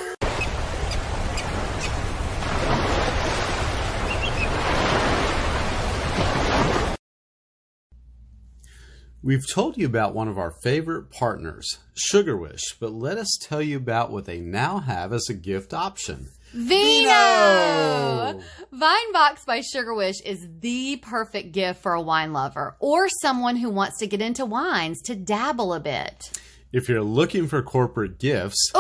We've 9.23 9.47
told 9.47 9.77
you 9.77 9.85
about 9.85 10.15
one 10.15 10.27
of 10.27 10.39
our 10.39 10.49
favorite 10.63 11.11
partners, 11.11 11.77
Sugarwish, 11.95 12.61
but 12.79 12.91
let 12.91 13.19
us 13.19 13.37
tell 13.39 13.61
you 13.61 13.77
about 13.77 14.09
what 14.09 14.25
they 14.25 14.39
now 14.39 14.79
have 14.79 15.13
as 15.13 15.29
a 15.29 15.35
gift 15.35 15.75
option. 15.75 16.25
Vino! 16.53 18.41
Vinebox 18.73 19.45
by 19.45 19.59
Sugarwish 19.59 20.23
is 20.25 20.47
the 20.61 20.97
perfect 21.03 21.51
gift 21.51 21.83
for 21.83 21.93
a 21.93 22.01
wine 22.01 22.33
lover 22.33 22.75
or 22.79 23.09
someone 23.21 23.57
who 23.57 23.69
wants 23.69 23.99
to 23.99 24.07
get 24.07 24.23
into 24.23 24.43
wines 24.43 24.99
to 25.03 25.15
dabble 25.15 25.75
a 25.75 25.79
bit. 25.79 26.31
If 26.73 26.89
you're 26.89 27.03
looking 27.03 27.47
for 27.47 27.61
corporate 27.61 28.17
gifts, 28.17 28.71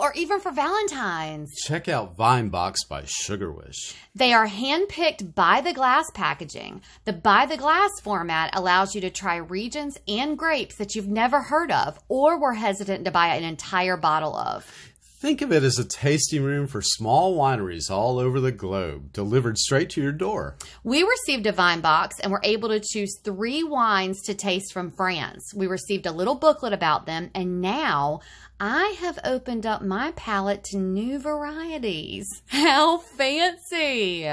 Or 0.00 0.12
even 0.14 0.38
for 0.38 0.52
Valentine's. 0.52 1.54
check 1.66 1.88
out 1.88 2.16
Vinebox 2.16 2.88
by 2.88 3.02
Sugarwish. 3.02 3.94
They 4.14 4.32
are 4.32 4.46
handpicked 4.46 5.34
by 5.34 5.60
the 5.60 5.72
glass 5.72 6.04
packaging. 6.14 6.82
The 7.04 7.12
by 7.12 7.46
the 7.46 7.56
glass 7.56 7.90
format 8.02 8.56
allows 8.56 8.94
you 8.94 9.00
to 9.00 9.10
try 9.10 9.36
regions 9.36 9.98
and 10.06 10.38
grapes 10.38 10.76
that 10.76 10.94
you've 10.94 11.08
never 11.08 11.40
heard 11.40 11.72
of 11.72 11.98
or 12.08 12.38
were 12.38 12.54
hesitant 12.54 13.04
to 13.06 13.10
buy 13.10 13.34
an 13.34 13.44
entire 13.44 13.96
bottle 13.96 14.36
of. 14.36 14.72
Think 15.20 15.42
of 15.42 15.50
it 15.50 15.64
as 15.64 15.80
a 15.80 15.84
tasting 15.84 16.44
room 16.44 16.68
for 16.68 16.80
small 16.80 17.36
wineries 17.36 17.90
all 17.90 18.20
over 18.20 18.38
the 18.38 18.52
globe, 18.52 19.12
delivered 19.12 19.58
straight 19.58 19.90
to 19.90 20.00
your 20.00 20.12
door. 20.12 20.54
We 20.84 21.02
received 21.02 21.44
a 21.48 21.52
Vinebox 21.52 22.20
and 22.22 22.30
were 22.30 22.40
able 22.44 22.68
to 22.68 22.78
choose 22.78 23.18
three 23.24 23.64
wines 23.64 24.22
to 24.26 24.34
taste 24.34 24.72
from 24.72 24.92
France. 24.92 25.52
We 25.56 25.66
received 25.66 26.06
a 26.06 26.12
little 26.12 26.36
booklet 26.36 26.72
about 26.72 27.06
them, 27.06 27.30
and 27.34 27.60
now 27.60 28.20
I 28.60 28.96
have 28.98 29.20
opened 29.24 29.66
up 29.66 29.82
my 29.82 30.12
palate 30.16 30.64
to 30.64 30.78
new 30.78 31.20
varieties. 31.20 32.42
How 32.48 32.98
fancy! 32.98 34.28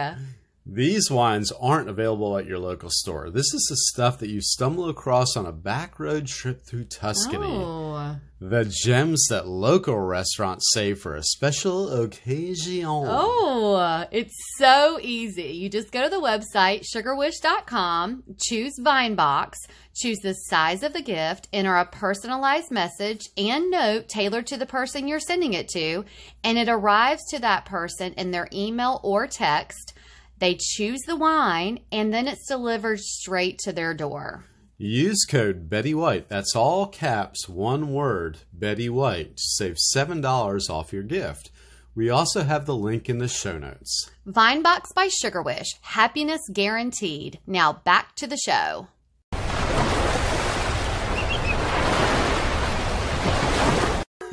These 0.67 1.11
wines 1.11 1.51
aren't 1.51 1.89
available 1.89 2.37
at 2.39 2.47
your 2.47 2.57
local 2.57 2.89
store. 2.89 3.29
This 3.29 3.53
is 3.53 3.67
the 3.69 3.77
stuff 3.77 4.17
that 4.17 4.31
you 4.31 4.41
stumble 4.41 4.89
across 4.89 5.37
on 5.37 5.45
a 5.45 5.51
back 5.51 5.99
road 5.99 6.25
trip 6.25 6.65
through 6.65 6.85
Tuscany. 6.85 7.45
Oh. 7.45 8.17
The 8.41 8.65
gems 8.65 9.27
that 9.29 9.47
local 9.47 9.97
restaurants 9.97 10.71
save 10.73 10.99
for 10.99 11.15
a 11.15 11.23
special 11.23 11.89
occasion. 12.01 12.83
Oh, 12.85 14.05
it's 14.11 14.35
so 14.57 14.99
easy. 15.01 15.53
You 15.53 15.69
just 15.69 15.91
go 15.91 16.03
to 16.03 16.09
the 16.09 16.19
website 16.19 16.83
sugarwish.com, 16.83 18.23
choose 18.39 18.73
Vinebox, 18.79 19.53
choose 19.95 20.17
the 20.17 20.33
size 20.33 20.83
of 20.83 20.93
the 20.93 21.01
gift, 21.01 21.47
enter 21.53 21.75
a 21.75 21.85
personalized 21.85 22.71
message 22.71 23.21
and 23.37 23.71
note 23.71 24.09
tailored 24.09 24.47
to 24.47 24.57
the 24.57 24.65
person 24.65 25.07
you're 25.07 25.19
sending 25.19 25.53
it 25.53 25.69
to, 25.69 26.03
and 26.43 26.57
it 26.57 26.67
arrives 26.69 27.23
to 27.29 27.39
that 27.39 27.65
person 27.65 28.13
in 28.13 28.31
their 28.31 28.49
email 28.51 28.99
or 29.03 29.27
text. 29.27 29.93
They 30.39 30.57
choose 30.59 31.01
the 31.01 31.15
wine 31.15 31.79
and 31.91 32.13
then 32.13 32.27
it's 32.27 32.47
delivered 32.47 32.99
straight 32.99 33.59
to 33.59 33.71
their 33.71 33.93
door. 33.93 34.45
Use 34.77 35.23
code 35.25 35.69
Betty 35.69 35.93
White. 35.93 36.27
That's 36.27 36.55
all 36.55 36.87
caps, 36.87 37.47
one 37.47 37.93
word, 37.93 38.39
Betty 38.51 38.89
White. 38.89 39.37
to 39.37 39.43
Save 39.43 39.77
$7 39.95 40.69
off 40.69 40.91
your 40.91 41.03
gift. 41.03 41.49
We 41.95 42.09
also 42.09 42.43
have 42.43 42.65
the 42.65 42.75
link 42.75 43.07
in 43.09 43.19
the 43.19 43.29
show 43.29 43.57
notes. 43.57 44.11
Vinebox 44.27 44.93
by 44.93 45.07
Sugarwish. 45.07 45.67
Happiness 45.81 46.41
guaranteed. 46.51 47.39
Now 47.47 47.71
back 47.71 48.15
to 48.15 48.27
the 48.27 48.35
show. 48.35 48.89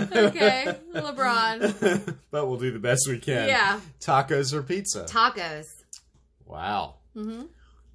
okay, 0.01 0.77
LeBron. 0.95 2.17
but 2.31 2.47
we'll 2.47 2.59
do 2.59 2.71
the 2.73 2.79
best 2.79 3.07
we 3.09 3.19
can. 3.19 3.49
Yeah. 3.49 3.81
Tacos 4.01 4.53
or 4.53 4.63
pizza? 4.63 5.05
Tacos. 5.05 5.67
Wow. 6.53 6.97
Mm-hmm. 7.17 7.43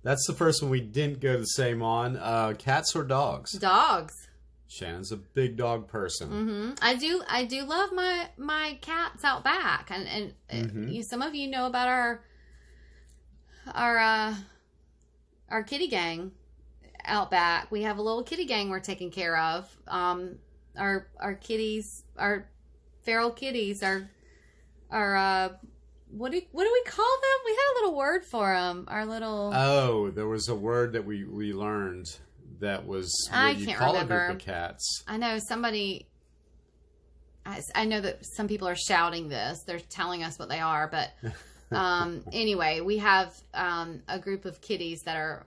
That's 0.04 0.26
the 0.28 0.34
first 0.34 0.62
one 0.62 0.72
we 0.72 0.82
didn't 0.82 1.20
go 1.20 1.38
the 1.38 1.44
same 1.46 1.82
on. 1.84 2.18
Uh, 2.18 2.54
cats 2.58 2.96
or 2.96 3.04
dogs? 3.04 3.52
Dogs. 3.54 4.14
Shannon's 4.68 5.12
a 5.12 5.18
big 5.18 5.56
dog 5.58 5.88
person. 5.88 6.28
hmm 6.30 6.72
I 6.82 6.96
do. 6.96 7.24
I 7.30 7.46
do 7.46 7.64
love 7.64 7.94
my 7.94 8.28
my 8.38 8.78
cats 8.82 9.24
out 9.24 9.44
back, 9.44 9.90
and 9.92 10.08
and 10.08 10.34
uh, 10.52 10.56
Mm-hmm. 10.68 10.88
you, 10.90 11.04
some 11.04 11.22
of 11.22 11.36
you 11.36 11.48
know 11.50 11.66
about 11.68 11.88
our 11.88 12.22
our 13.74 13.98
uh, 13.98 14.36
our 15.50 15.64
kitty 15.64 15.88
gang 15.88 16.32
out 17.06 17.32
back. 17.32 17.72
We 17.72 17.84
have 17.84 17.98
a 17.98 18.02
little 18.02 18.24
kitty 18.24 18.46
gang 18.46 18.70
we're 18.70 18.80
taking 18.82 19.10
care 19.12 19.38
of. 19.38 19.70
Um, 19.88 20.40
our 20.78 21.08
our 21.20 21.34
kitties, 21.36 22.04
our 22.18 22.50
feral 23.04 23.32
kitties, 23.32 23.82
are 23.84 24.10
are 24.92 25.16
uh, 25.16 25.50
what 26.10 26.32
do 26.32 26.42
what 26.52 26.64
do 26.64 26.70
we 26.72 26.84
call 26.90 27.06
them? 27.06 27.40
We 27.46 27.52
had 27.52 27.72
a 27.72 27.76
little 27.82 27.98
word 27.98 28.22
for 28.32 28.54
them. 28.54 28.86
Our 28.88 29.06
little 29.06 29.52
Oh, 29.54 30.10
there 30.12 30.28
was 30.28 30.48
a 30.50 30.56
word 30.56 30.94
that 30.94 31.06
we, 31.06 31.24
we 31.26 31.54
learned 31.54 32.06
that 32.60 32.86
was 32.88 33.12
what 33.30 33.38
I 33.38 33.52
you 33.52 33.66
can't 33.66 33.78
call 33.78 33.92
a 33.92 33.94
remember. 33.94 34.28
group 34.28 34.40
of 34.40 34.46
cats. 34.46 35.04
I 35.08 35.18
know 35.18 35.38
somebody. 35.40 36.08
I, 37.46 37.62
I 37.76 37.86
know 37.86 38.02
that 38.02 38.26
some 38.26 38.48
people 38.48 38.68
are 38.68 38.76
shouting 38.76 39.30
this. 39.30 39.64
They're 39.66 39.80
telling 39.80 40.24
us 40.24 40.38
what 40.38 40.50
they 40.50 40.60
are, 40.60 40.88
but 40.88 41.12
um, 41.72 42.24
anyway, 42.34 42.82
we 42.82 42.98
have 42.98 43.34
um, 43.54 44.02
a 44.08 44.20
group 44.20 44.46
of 44.46 44.60
kitties 44.62 45.02
that 45.06 45.16
are 45.18 45.46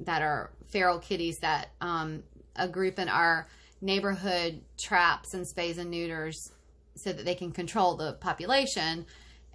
that 0.00 0.22
are 0.22 0.50
feral 0.72 0.98
kitties 0.98 1.38
that 1.42 1.70
um, 1.80 2.22
a 2.56 2.68
group 2.68 2.98
in 2.98 3.08
our 3.08 3.46
neighborhood 3.80 4.60
traps 4.78 5.34
and 5.34 5.46
spays 5.46 5.78
and 5.78 5.90
neuters 5.90 6.52
so 6.96 7.12
that 7.12 7.24
they 7.24 7.34
can 7.34 7.52
control 7.52 7.94
the 7.96 8.14
population, 8.14 9.06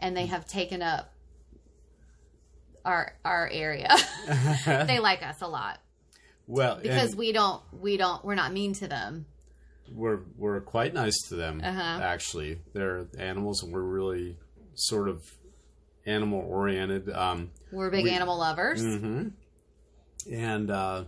and 0.01 0.15
they 0.17 0.25
have 0.25 0.45
taken 0.47 0.81
up 0.81 1.13
our 2.85 3.13
our 3.23 3.49
area. 3.51 3.89
they 4.65 4.99
like 4.99 5.23
us 5.23 5.41
a 5.41 5.47
lot 5.47 5.79
Well, 6.47 6.79
because 6.81 7.15
we 7.15 7.31
don't 7.31 7.61
we 7.71 7.97
don't 7.97 8.23
we're 8.25 8.35
not 8.35 8.51
mean 8.53 8.73
to 8.75 8.87
them. 8.87 9.25
we're 9.93 10.21
we're 10.37 10.61
quite 10.61 10.93
nice 10.93 11.19
to 11.29 11.35
them. 11.35 11.61
Uh-huh. 11.63 11.99
Actually, 12.01 12.59
they're 12.73 13.05
animals, 13.17 13.61
and 13.63 13.71
we're 13.71 13.81
really 13.81 14.37
sort 14.73 15.09
of 15.09 15.21
animal 16.05 16.39
oriented. 16.39 17.09
Um, 17.11 17.51
We're 17.71 17.91
big 17.91 18.05
We- 18.05 18.11
animal 18.11 18.37
lovers. 18.39 18.81
hmm 18.81 19.27
And 20.31 20.71
uh, 20.71 21.03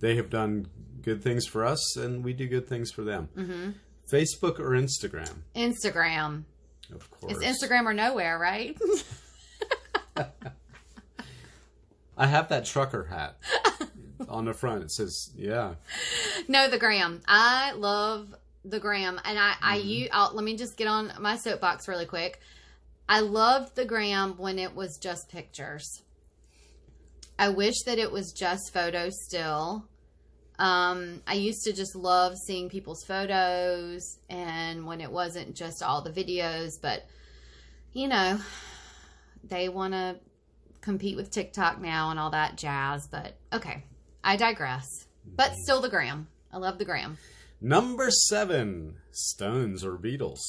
they 0.00 0.16
have 0.16 0.30
done 0.30 0.68
good 1.02 1.22
things 1.22 1.46
for 1.46 1.66
us, 1.66 1.96
and 1.96 2.24
we 2.24 2.32
do 2.32 2.46
good 2.48 2.66
things 2.66 2.90
for 2.90 3.02
them. 3.04 3.28
Mm-hmm. 3.36 3.70
Facebook 4.10 4.58
or 4.58 4.70
Instagram, 4.70 5.42
Instagram. 5.54 6.44
Of 6.94 7.10
course. 7.10 7.38
It's 7.40 7.64
Instagram 7.64 7.84
or 7.86 7.94
nowhere, 7.94 8.38
right? 8.38 8.76
I 12.16 12.26
have 12.26 12.48
that 12.48 12.64
trucker 12.64 13.04
hat 13.04 13.36
on 14.28 14.44
the 14.44 14.52
front. 14.52 14.82
It 14.82 14.90
says, 14.90 15.30
"Yeah." 15.36 15.74
no, 16.48 16.68
the 16.68 16.78
gram. 16.78 17.20
I 17.28 17.72
love 17.72 18.34
the 18.64 18.80
gram, 18.80 19.20
and 19.24 19.38
I 19.38 19.54
I 19.62 19.78
mm-hmm. 19.78 19.88
use. 19.88 20.08
I'll, 20.12 20.34
let 20.34 20.44
me 20.44 20.56
just 20.56 20.76
get 20.76 20.88
on 20.88 21.12
my 21.20 21.36
soapbox 21.36 21.86
really 21.88 22.06
quick. 22.06 22.40
I 23.08 23.20
loved 23.20 23.76
the 23.76 23.84
gram 23.84 24.34
when 24.36 24.58
it 24.58 24.74
was 24.74 24.98
just 24.98 25.30
pictures. 25.30 26.02
I 27.38 27.50
wish 27.50 27.82
that 27.86 27.98
it 27.98 28.10
was 28.10 28.32
just 28.32 28.72
photos 28.74 29.12
still. 29.24 29.84
Um, 30.58 31.22
I 31.26 31.34
used 31.34 31.64
to 31.64 31.72
just 31.72 31.94
love 31.94 32.36
seeing 32.36 32.68
people's 32.68 33.04
photos 33.04 34.18
and 34.28 34.86
when 34.86 35.00
it 35.00 35.10
wasn't 35.10 35.54
just 35.54 35.82
all 35.82 36.02
the 36.02 36.10
videos, 36.10 36.80
but 36.80 37.06
you 37.92 38.08
know, 38.08 38.38
they 39.44 39.68
want 39.68 39.94
to 39.94 40.16
compete 40.80 41.16
with 41.16 41.30
TikTok 41.30 41.80
now 41.80 42.10
and 42.10 42.18
all 42.18 42.30
that 42.30 42.56
jazz. 42.56 43.06
But 43.06 43.36
okay, 43.52 43.84
I 44.22 44.36
digress. 44.36 45.06
But 45.24 45.54
still, 45.54 45.80
the 45.80 45.88
gram. 45.88 46.28
I 46.52 46.56
love 46.58 46.78
the 46.78 46.84
gram. 46.84 47.18
Number 47.60 48.10
seven, 48.10 48.96
Stones 49.10 49.84
or 49.84 49.98
Beatles. 49.98 50.40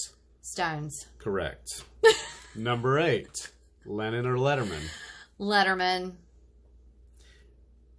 Stones. 0.41 1.07
Correct. 1.17 1.83
Number 2.55 2.99
eight, 2.99 3.51
Leno 3.85 4.23
or 4.25 4.37
Letterman. 4.37 4.89
Letterman. 5.39 6.13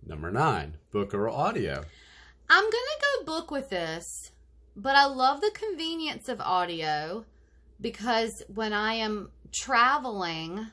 Number 0.06 0.30
nine, 0.30 0.76
book 0.90 1.14
or 1.14 1.28
audio. 1.28 1.84
I'm 2.48 2.62
going 2.64 2.72
to 2.72 3.04
go 3.18 3.24
book 3.26 3.50
with 3.50 3.70
this, 3.70 4.32
but 4.74 4.96
I 4.96 5.06
love 5.06 5.40
the 5.40 5.52
convenience 5.54 6.28
of 6.28 6.40
audio 6.40 7.24
because 7.80 8.42
when 8.52 8.72
I 8.72 8.94
am 8.94 9.30
traveling, 9.52 10.66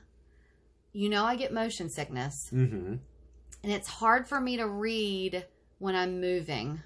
you 0.91 1.09
know, 1.09 1.23
I 1.23 1.35
get 1.35 1.53
motion 1.53 1.89
sickness 1.89 2.49
Mm-hmm. 2.53 2.95
and 3.63 3.71
it's 3.71 3.87
hard 3.87 4.27
for 4.27 4.41
me 4.41 4.57
to 4.57 4.67
read 4.67 5.45
when 5.79 5.95
I'm 5.95 6.19
moving. 6.19 6.81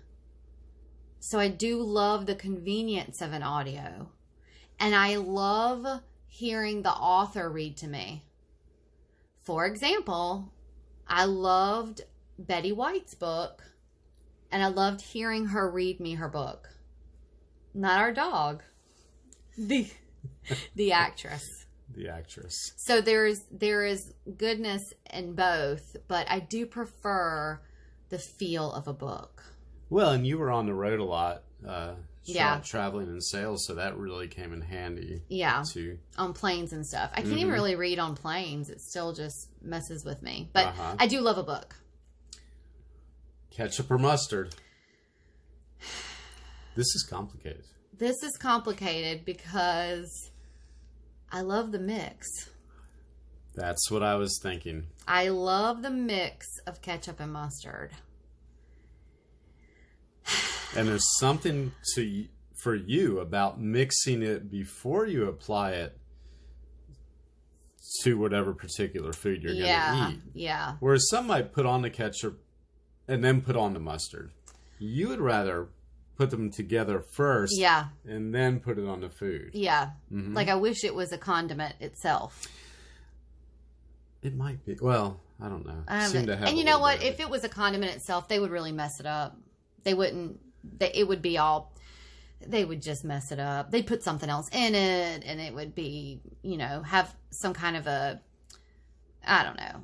So 1.20 1.40
I 1.40 1.48
do 1.48 1.82
love 1.84 2.26
the 2.26 2.36
convenience 2.36 3.22
of 3.22 3.32
an 3.32 3.44
audio. 3.44 4.10
And 4.80 4.96
I 4.96 5.18
love 5.18 6.02
hearing 6.28 6.82
the 6.82 6.90
author 6.92 7.50
read 7.50 7.78
to 7.78 7.88
me. 7.88 8.26
For 9.46 9.66
example, 9.66 10.52
I 11.08 11.26
loved 11.26 12.02
Betty 12.46 12.72
White's 12.72 13.14
book 13.14 13.64
and 14.52 14.64
I 14.64 14.68
loved 14.68 15.02
hearing 15.02 15.48
her 15.48 15.70
read 15.70 16.00
me 16.00 16.16
her 16.16 16.28
book. 16.28 16.70
Not 17.74 18.00
our 18.00 18.12
dog. 18.12 18.64
The 19.58 19.88
the 20.76 20.92
actress. 20.92 21.66
The 21.94 22.10
actress. 22.10 22.74
So 22.78 23.02
there's 23.02 23.42
there 23.52 23.86
is 23.86 24.14
goodness 24.38 24.94
in 25.14 25.34
both, 25.36 25.96
but 26.08 26.30
I 26.30 26.40
do 26.40 26.66
prefer 26.66 27.62
the 28.10 28.18
feel 28.20 28.72
of 28.72 28.88
a 28.88 28.94
book. 28.94 29.44
Well, 29.90 30.12
and 30.12 30.26
you 30.26 30.38
were 30.38 30.52
on 30.52 30.66
the 30.68 30.74
road 30.74 31.00
a 31.00 31.04
lot, 31.04 31.44
uh, 31.68 31.94
tra- 31.94 31.96
Yeah. 32.24 32.60
traveling 32.64 33.08
in 33.08 33.20
sales, 33.22 33.66
so 33.66 33.76
that 33.76 33.98
really 33.98 34.30
came 34.30 34.54
in 34.54 34.62
handy 34.62 35.22
Yeah, 35.28 35.64
too. 35.68 36.00
on 36.18 36.34
planes 36.34 36.72
and 36.72 36.86
stuff. 36.88 37.12
I 37.14 37.22
can't 37.22 37.34
even 37.38 37.52
really 37.52 37.76
read 37.76 38.00
on 38.00 38.16
planes. 38.16 38.70
It 38.70 38.80
still 38.82 39.12
just 39.14 39.50
messes 39.62 40.06
with 40.06 40.22
me. 40.22 40.50
But 40.54 40.68
Uh-huh. 40.68 40.96
I 40.98 41.08
do 41.08 41.20
love 41.20 41.38
a 41.38 41.44
book. 41.44 41.76
Ketchup 43.52 43.92
or 43.92 43.98
mustard. 43.98 44.56
This 46.76 46.96
is 46.96 47.06
complicated. 47.10 47.64
This 47.98 48.24
is 48.24 48.38
complicated 48.38 49.26
because 49.26 50.32
I 51.32 51.42
love 51.42 51.72
the 51.72 51.80
mix. 51.80 52.50
That's 53.54 53.92
what 53.92 54.02
I 54.02 54.16
was 54.16 54.40
thinking. 54.42 54.88
I 55.08 55.28
love 55.28 55.82
the 55.82 55.90
mix 55.90 56.48
of 56.66 56.82
ketchup 56.82 57.20
and 57.20 57.34
mustard. 57.34 57.92
And 60.76 60.88
there's 60.88 61.06
something 61.20 61.74
to 61.96 62.26
for 62.64 62.76
you 62.76 63.20
about 63.20 63.60
mixing 63.60 64.22
it 64.22 64.50
before 64.50 65.06
you 65.06 65.28
apply 65.28 65.72
it 65.72 65.98
to 68.04 68.18
whatever 68.18 68.54
particular 68.54 69.12
food 69.12 69.44
you're 69.44 69.54
yeah, 69.54 69.96
going 69.96 70.12
to 70.12 70.18
eat. 70.18 70.22
yeah. 70.34 70.76
Whereas 70.80 71.10
some 71.10 71.28
might 71.28 71.52
put 71.52 71.66
on 71.66 71.82
the 71.82 71.90
ketchup 71.90 72.42
and 73.12 73.24
then 73.24 73.42
put 73.42 73.56
on 73.56 73.74
the 73.74 73.80
mustard. 73.80 74.32
You 74.80 75.10
would 75.10 75.20
rather 75.22 75.68
put 76.18 76.30
them 76.30 76.50
together 76.52 77.00
first 77.00 77.54
Yeah, 77.58 77.86
and 78.08 78.34
then 78.34 78.60
put 78.60 78.78
it 78.78 78.88
on 78.88 79.02
the 79.02 79.10
food. 79.10 79.52
yeah. 79.54 79.92
Mm-hmm. 80.12 80.34
Like 80.36 80.48
I 80.48 80.56
wish 80.56 80.84
it 80.84 80.96
was 80.96 81.12
a 81.12 81.18
condiment 81.18 81.76
itself. 81.80 82.48
It 84.22 84.36
might 84.36 84.64
be. 84.66 84.78
Well, 84.80 85.20
I 85.42 85.50
don't 85.50 85.66
know. 85.66 85.84
Um, 85.88 86.10
Seem 86.10 86.28
to 86.28 86.36
have 86.38 86.48
and 86.48 86.58
you 86.58 86.64
know 86.64 86.80
what? 86.80 87.04
If 87.04 87.20
it 87.20 87.30
was 87.30 87.44
a 87.44 87.50
condiment 87.50 87.96
itself, 87.96 88.28
they 88.28 88.40
would 88.40 88.52
really 88.52 88.72
mess 88.72 89.00
it 89.00 89.06
up. 89.06 89.36
They 89.84 89.94
wouldn't. 89.94 90.40
They, 90.78 90.92
it 90.94 91.08
would 91.08 91.22
be 91.22 91.38
all. 91.38 91.74
They 92.46 92.66
would 92.66 92.82
just 92.82 93.04
mess 93.04 93.32
it 93.32 93.40
up. 93.40 93.72
They'd 93.72 93.86
put 93.88 94.04
something 94.04 94.30
else 94.30 94.48
in 94.52 94.74
it, 94.76 95.24
and 95.26 95.40
it 95.40 95.54
would 95.54 95.74
be, 95.76 96.22
you 96.44 96.58
know, 96.58 96.82
have 96.84 97.14
some 97.32 97.54
kind 97.54 97.76
of 97.76 97.88
a. 97.88 98.22
I 99.26 99.44
don't 99.44 99.58
know. 99.58 99.82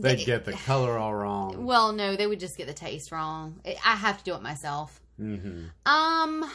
They'd 0.00 0.24
get 0.24 0.44
the 0.44 0.52
color 0.52 0.96
all 0.96 1.14
wrong. 1.14 1.64
Well, 1.66 1.92
no, 1.92 2.14
they 2.16 2.26
would 2.26 2.40
just 2.40 2.56
get 2.56 2.66
the 2.66 2.72
taste 2.74 3.10
wrong. 3.12 3.60
I 3.84 3.96
have 3.96 4.18
to 4.18 4.24
do 4.24 4.34
it 4.34 4.42
myself. 4.42 5.00
hmm 5.16 5.64
Um, 5.84 6.48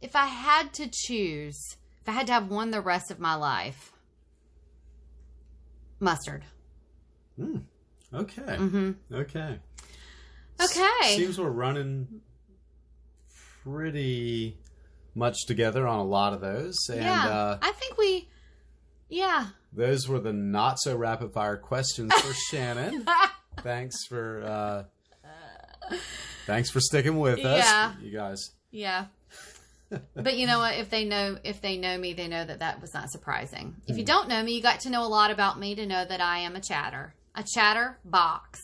if 0.00 0.14
I 0.14 0.26
had 0.26 0.72
to 0.74 0.88
choose, 0.92 1.58
if 2.02 2.08
I 2.08 2.12
had 2.12 2.26
to 2.26 2.32
have 2.34 2.48
one 2.50 2.70
the 2.70 2.80
rest 2.82 3.10
of 3.10 3.18
my 3.18 3.34
life, 3.34 3.92
mustard. 6.00 6.44
Okay. 7.40 8.42
Mm-hmm. 8.42 8.92
Okay. 9.14 9.58
Okay. 10.60 11.16
Seems 11.16 11.38
we're 11.38 11.48
running 11.50 12.20
pretty 13.64 14.56
much 15.14 15.46
together 15.46 15.86
on 15.86 15.98
a 15.98 16.04
lot 16.04 16.32
of 16.32 16.40
those. 16.40 16.76
And 16.88 17.02
yeah, 17.02 17.28
uh, 17.28 17.58
I 17.62 17.72
think 17.72 17.96
we. 17.98 18.28
Yeah. 19.08 19.46
Those 19.74 20.08
were 20.08 20.20
the 20.20 20.32
not 20.32 20.78
so 20.80 20.96
rapid 20.96 21.32
fire 21.32 21.56
questions 21.56 22.12
for 22.14 22.32
Shannon. 22.50 23.06
thanks 23.58 24.06
for 24.06 24.42
uh, 24.42 25.94
thanks 26.46 26.70
for 26.70 26.80
sticking 26.80 27.18
with 27.18 27.40
us, 27.44 27.58
Yeah. 27.64 27.92
you 28.02 28.10
guys. 28.10 28.50
Yeah. 28.70 29.06
but 30.14 30.36
you 30.36 30.46
know 30.46 30.58
what? 30.58 30.74
If 30.76 30.90
they 30.90 31.04
know 31.04 31.36
if 31.44 31.60
they 31.60 31.76
know 31.76 31.96
me, 31.98 32.12
they 32.14 32.26
know 32.28 32.44
that 32.44 32.58
that 32.60 32.80
was 32.80 32.92
not 32.94 33.10
surprising. 33.10 33.76
If 33.86 33.94
Hmm. 33.94 33.98
you 34.00 34.04
don't 34.04 34.28
know 34.28 34.42
me, 34.42 34.52
you 34.56 34.62
got 34.62 34.80
to 34.80 34.90
know 34.90 35.04
a 35.04 35.08
lot 35.08 35.30
about 35.30 35.58
me 35.58 35.74
to 35.74 35.86
know 35.86 36.04
that 36.04 36.20
I 36.20 36.38
am 36.38 36.56
a 36.56 36.60
chatter. 36.60 37.14
a 37.36 37.42
chatter 37.44 37.98
box. 38.04 38.60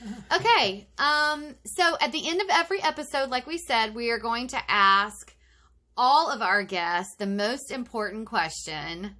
Okay. 0.34 0.86
Um, 0.98 1.54
so 1.64 1.96
at 1.98 2.12
the 2.12 2.28
end 2.28 2.42
of 2.42 2.48
every 2.50 2.82
episode, 2.82 3.30
like 3.30 3.46
we 3.46 3.56
said, 3.56 3.94
we 3.94 4.10
are 4.10 4.18
going 4.18 4.48
to 4.48 4.58
ask 4.68 5.34
all 5.96 6.30
of 6.30 6.42
our 6.42 6.62
guests 6.62 7.14
the 7.16 7.26
most 7.26 7.70
important 7.70 8.26
question 8.26 9.16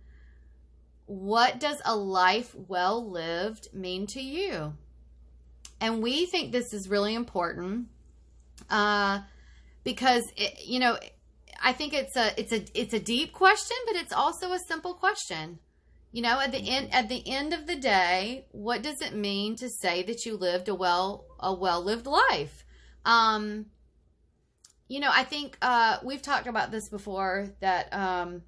What 1.07 1.61
does 1.61 1.81
a 1.85 1.97
life 1.97 2.55
well 2.55 3.11
lived 3.11 3.69
mean 3.75 4.07
to 4.09 4.21
you? 4.21 4.75
And 5.81 6.03
we 6.03 6.27
think 6.27 6.51
this 6.51 6.73
is 6.73 6.88
really 6.88 7.14
important 7.14 7.88
uh, 8.71 9.21
because, 9.83 10.25
it, 10.37 10.64
you 10.67 10.81
know, 10.81 10.97
I 11.62 11.73
think 11.73 11.93
it's 11.95 12.17
a 12.17 12.38
it's 12.38 12.53
a 12.53 12.64
it's 12.75 12.95
a 12.95 13.01
deep 13.01 13.33
question, 13.33 13.77
but 13.87 13.97
it's 13.97 14.12
also 14.12 14.53
a 14.53 14.59
simple 14.59 14.95
question. 14.95 15.59
You 16.12 16.23
know, 16.23 16.40
at 16.40 16.53
the 16.53 16.69
end 16.69 16.93
at 16.93 17.09
the 17.09 17.23
end 17.27 17.53
of 17.53 17.67
the 17.67 17.77
day, 17.77 18.47
what 18.53 18.83
does 18.83 19.01
it 19.01 19.14
mean 19.14 19.57
to 19.57 19.69
say 19.69 20.03
that 20.05 20.25
you 20.25 20.37
lived 20.37 20.69
a 20.69 20.75
well 20.75 21.27
a 21.40 21.53
well 21.53 21.83
lived 21.83 22.07
life? 22.07 22.64
Um, 23.05 23.67
you 24.88 25.01
know, 25.01 25.11
I 25.12 25.25
think 25.25 25.57
uh, 25.61 25.99
we've 26.05 26.23
talked 26.23 26.47
about 26.47 26.71
this 26.71 26.88
before 26.88 27.51
that 27.61 27.93
um, 27.93 28.43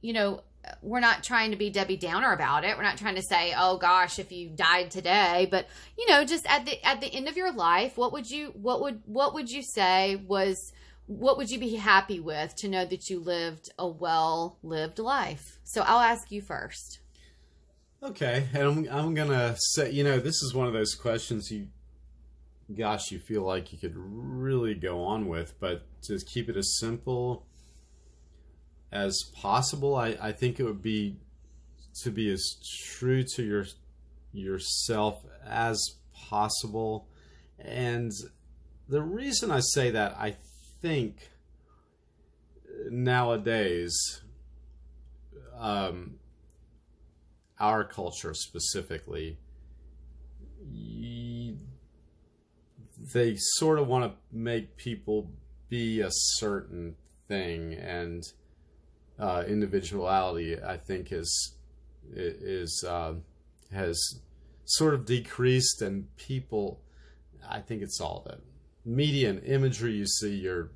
you 0.00 0.12
know 0.12 0.42
we're 0.82 1.00
not 1.00 1.22
trying 1.22 1.50
to 1.50 1.56
be 1.56 1.70
Debbie 1.70 1.96
Downer 1.96 2.32
about 2.32 2.64
it. 2.64 2.76
We're 2.76 2.82
not 2.82 2.98
trying 2.98 3.16
to 3.16 3.22
say, 3.22 3.54
"Oh 3.56 3.76
gosh, 3.76 4.18
if 4.18 4.32
you 4.32 4.48
died 4.48 4.90
today," 4.90 5.48
but 5.50 5.68
you 5.96 6.08
know, 6.08 6.24
just 6.24 6.46
at 6.46 6.66
the 6.66 6.82
at 6.86 7.00
the 7.00 7.12
end 7.12 7.28
of 7.28 7.36
your 7.36 7.52
life, 7.52 7.96
what 7.96 8.12
would 8.12 8.30
you 8.30 8.52
what 8.54 8.80
would 8.80 9.02
what 9.06 9.34
would 9.34 9.50
you 9.50 9.62
say 9.62 10.16
was 10.16 10.72
what 11.06 11.38
would 11.38 11.50
you 11.50 11.58
be 11.58 11.76
happy 11.76 12.20
with 12.20 12.54
to 12.56 12.68
know 12.68 12.84
that 12.84 13.08
you 13.08 13.18
lived 13.18 13.70
a 13.78 13.88
well 13.88 14.58
lived 14.62 14.98
life? 14.98 15.58
So 15.64 15.82
I'll 15.82 16.00
ask 16.00 16.30
you 16.30 16.42
first. 16.42 17.00
Okay, 18.02 18.46
and 18.52 18.62
I'm 18.62 18.88
I'm 18.90 19.14
gonna 19.14 19.56
say, 19.58 19.90
you 19.90 20.04
know, 20.04 20.20
this 20.20 20.42
is 20.42 20.54
one 20.54 20.66
of 20.66 20.72
those 20.72 20.94
questions 20.94 21.50
you, 21.50 21.68
gosh, 22.76 23.10
you 23.10 23.18
feel 23.18 23.42
like 23.42 23.72
you 23.72 23.78
could 23.78 23.94
really 23.96 24.74
go 24.74 25.02
on 25.02 25.26
with, 25.26 25.54
but 25.58 25.82
to 26.02 26.18
keep 26.18 26.48
it 26.48 26.56
as 26.56 26.78
simple 26.78 27.44
as 28.92 29.30
possible, 29.34 29.96
I 29.96 30.16
I 30.20 30.32
think 30.32 30.58
it 30.60 30.64
would 30.64 30.82
be 30.82 31.16
to 32.02 32.10
be 32.10 32.30
as 32.30 32.56
true 32.96 33.24
to 33.34 33.42
your 33.42 33.66
yourself 34.32 35.24
as 35.44 35.80
possible, 36.14 37.08
and 37.58 38.12
the 38.88 39.02
reason 39.02 39.50
I 39.50 39.60
say 39.60 39.90
that 39.90 40.16
I 40.18 40.36
think 40.80 41.30
nowadays, 42.90 44.22
um, 45.58 46.14
our 47.58 47.84
culture 47.84 48.34
specifically, 48.34 49.38
they 53.12 53.34
sort 53.36 53.78
of 53.78 53.88
want 53.88 54.04
to 54.04 54.18
make 54.36 54.76
people 54.76 55.30
be 55.68 56.00
a 56.00 56.10
certain 56.10 56.96
thing, 57.26 57.74
and 57.74 58.22
uh, 59.18 59.44
individuality, 59.46 60.60
I 60.62 60.76
think, 60.76 61.12
is 61.12 61.54
is 62.12 62.84
uh, 62.86 63.14
has 63.72 64.20
sort 64.64 64.94
of 64.94 65.04
decreased, 65.04 65.82
and 65.82 66.14
people, 66.16 66.80
I 67.48 67.60
think 67.60 67.82
it's 67.82 68.00
all 68.00 68.24
that 68.26 68.40
media 68.84 69.30
and 69.30 69.44
imagery 69.44 69.92
you 69.92 70.06
see, 70.06 70.34
you're 70.34 70.70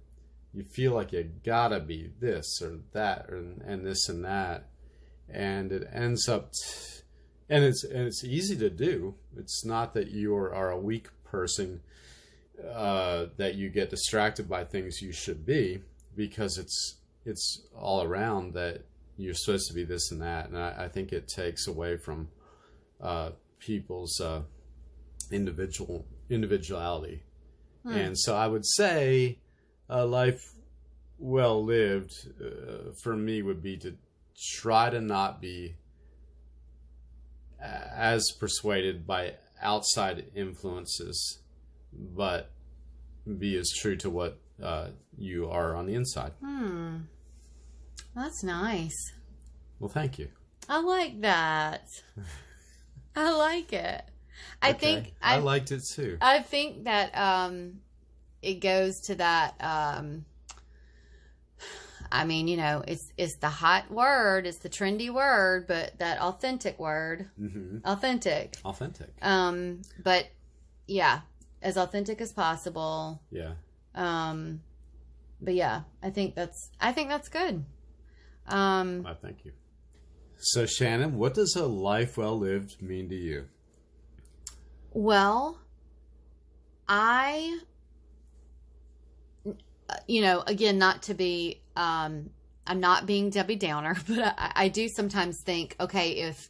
you 0.53 0.63
feel 0.63 0.93
like 0.93 1.13
you 1.13 1.31
gotta 1.45 1.81
be 1.81 2.11
this 2.21 2.61
or 2.61 2.81
that 2.93 3.27
or 3.31 3.37
and 3.65 3.87
this 3.87 4.09
and 4.09 4.25
that, 4.25 4.69
and 5.29 5.73
it 5.73 5.89
ends 5.93 6.29
up, 6.29 6.53
t- 6.53 7.03
and 7.49 7.65
it's 7.65 7.85
and 7.85 8.07
it's 8.07 8.25
easy 8.25 8.57
to 8.57 8.71
do. 8.71 9.15
It's 9.37 9.65
not 9.65 9.95
that 9.95 10.11
you 10.11 10.35
are, 10.35 10.55
are 10.55 10.71
a 10.71 10.79
weak 10.79 11.09
person 11.25 11.81
uh, 12.75 13.27
that 13.39 13.55
you 13.55 13.71
get 13.71 13.91
distracted 13.91 14.49
by 14.49 14.65
things 14.65 15.01
you 15.01 15.13
should 15.13 15.47
be 15.47 15.83
because 16.15 16.59
it's 16.59 16.97
it's 17.25 17.63
all 17.77 18.03
around 18.03 18.55
that 18.55 18.85
you're 19.17 19.35
supposed 19.35 19.69
to 19.69 19.75
be 19.75 19.85
this 19.85 20.11
and 20.11 20.23
that, 20.23 20.49
and 20.49 20.59
I, 20.59 20.85
I 20.85 20.89
think 20.89 21.13
it 21.13 21.29
takes 21.29 21.67
away 21.67 21.97
from 21.97 22.29
uh, 23.01 23.31
people's 23.59 24.21
uh, 24.21 24.43
individual 25.31 26.07
individuality. 26.31 27.23
Hmm. 27.83 27.93
And 27.93 28.19
so 28.19 28.35
I 28.37 28.47
would 28.47 28.67
say 28.67 29.39
a 29.89 30.05
life 30.05 30.41
well 31.19 31.65
lived 31.65 32.13
uh, 32.41 32.93
for 33.03 33.17
me 33.17 33.43
would 33.43 33.63
be 33.63 33.77
to 33.79 33.97
try 34.55 34.91
to 34.91 35.01
not 35.01 35.41
be 35.41 35.77
as 37.61 38.31
persuaded 38.41 39.07
by 39.07 39.35
outside 39.61 40.25
influences, 40.35 41.39
but 41.93 42.51
be 43.39 43.57
as 43.57 43.71
true 43.71 43.97
to 43.97 44.11
what 44.11 44.41
uh, 44.63 44.89
you 45.17 45.49
are 45.49 45.77
on 45.77 45.87
the 45.87 45.95
inside. 45.95 46.33
Hmm. 46.41 46.97
That's 48.15 48.43
nice. 48.43 49.13
Well, 49.79 49.89
thank 49.89 50.19
you. 50.19 50.29
I 50.69 50.81
like 50.81 51.21
that. 51.23 51.89
I 53.17 53.33
like 53.33 53.73
it. 53.73 54.03
I 54.61 54.71
Okay. 54.71 54.79
think 54.79 55.15
I 55.23 55.37
I, 55.37 55.39
liked 55.39 55.73
it 55.73 55.83
too. 55.85 56.19
I 56.21 56.41
think 56.41 56.85
that 56.85 57.17
um 57.17 57.81
it 58.43 58.55
goes 58.61 59.01
to 59.03 59.15
that 59.17 59.55
um 59.61 60.25
I 62.11 62.25
mean, 62.25 62.47
you 62.47 62.57
know, 62.59 62.83
it's 62.87 63.11
it's 63.17 63.37
the 63.37 63.49
hot 63.49 63.91
word, 63.91 64.47
it's 64.47 64.59
the 64.59 64.69
trendy 64.69 65.13
word, 65.13 65.67
but 65.67 65.99
that 65.99 66.21
authentic 66.21 66.79
word, 66.79 67.31
hmm 67.37 67.79
authentic. 67.85 68.57
Authentic. 68.65 69.11
Um 69.23 69.83
but 70.03 70.29
yeah, 70.87 71.21
as 71.63 71.77
authentic 71.77 72.21
as 72.21 72.33
possible. 72.33 73.23
Yeah. 73.31 73.53
Um 73.95 74.61
but 75.41 75.55
yeah, 75.55 75.83
I 76.03 76.11
think 76.11 76.35
that's 76.35 76.71
I 76.81 76.93
think 76.93 77.09
that's 77.09 77.29
good. 77.29 77.65
Um 78.47 79.07
I 79.07 79.15
thank 79.15 79.45
you. 79.45 79.53
So, 80.45 80.67
Shannon, 80.67 81.19
what 81.19 81.35
does 81.35 81.55
a 81.55 81.67
life 81.67 82.17
well 82.17 82.37
lived 82.37 82.83
mean 82.83 83.09
to 83.11 83.15
you? 83.15 83.47
Well, 84.91 85.61
I, 86.89 87.61
you 90.09 90.21
know, 90.21 90.43
again, 90.45 90.79
not 90.79 91.05
to 91.05 91.15
be, 91.15 91.61
um, 91.77 92.31
I'm 92.67 92.81
not 92.81 93.07
being 93.07 93.31
Debbie 93.31 93.55
Downer, 93.55 93.97
but 94.09 94.19
I, 94.19 94.53
I 94.57 94.69
do 94.69 94.89
sometimes 94.89 95.41
think, 95.45 95.77
okay, 95.79 96.11
if, 96.11 96.49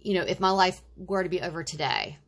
you 0.00 0.12
know, 0.12 0.22
if 0.22 0.38
my 0.38 0.50
life 0.50 0.82
were 0.96 1.22
to 1.22 1.30
be 1.30 1.40
over 1.40 1.64
today, 1.64 2.18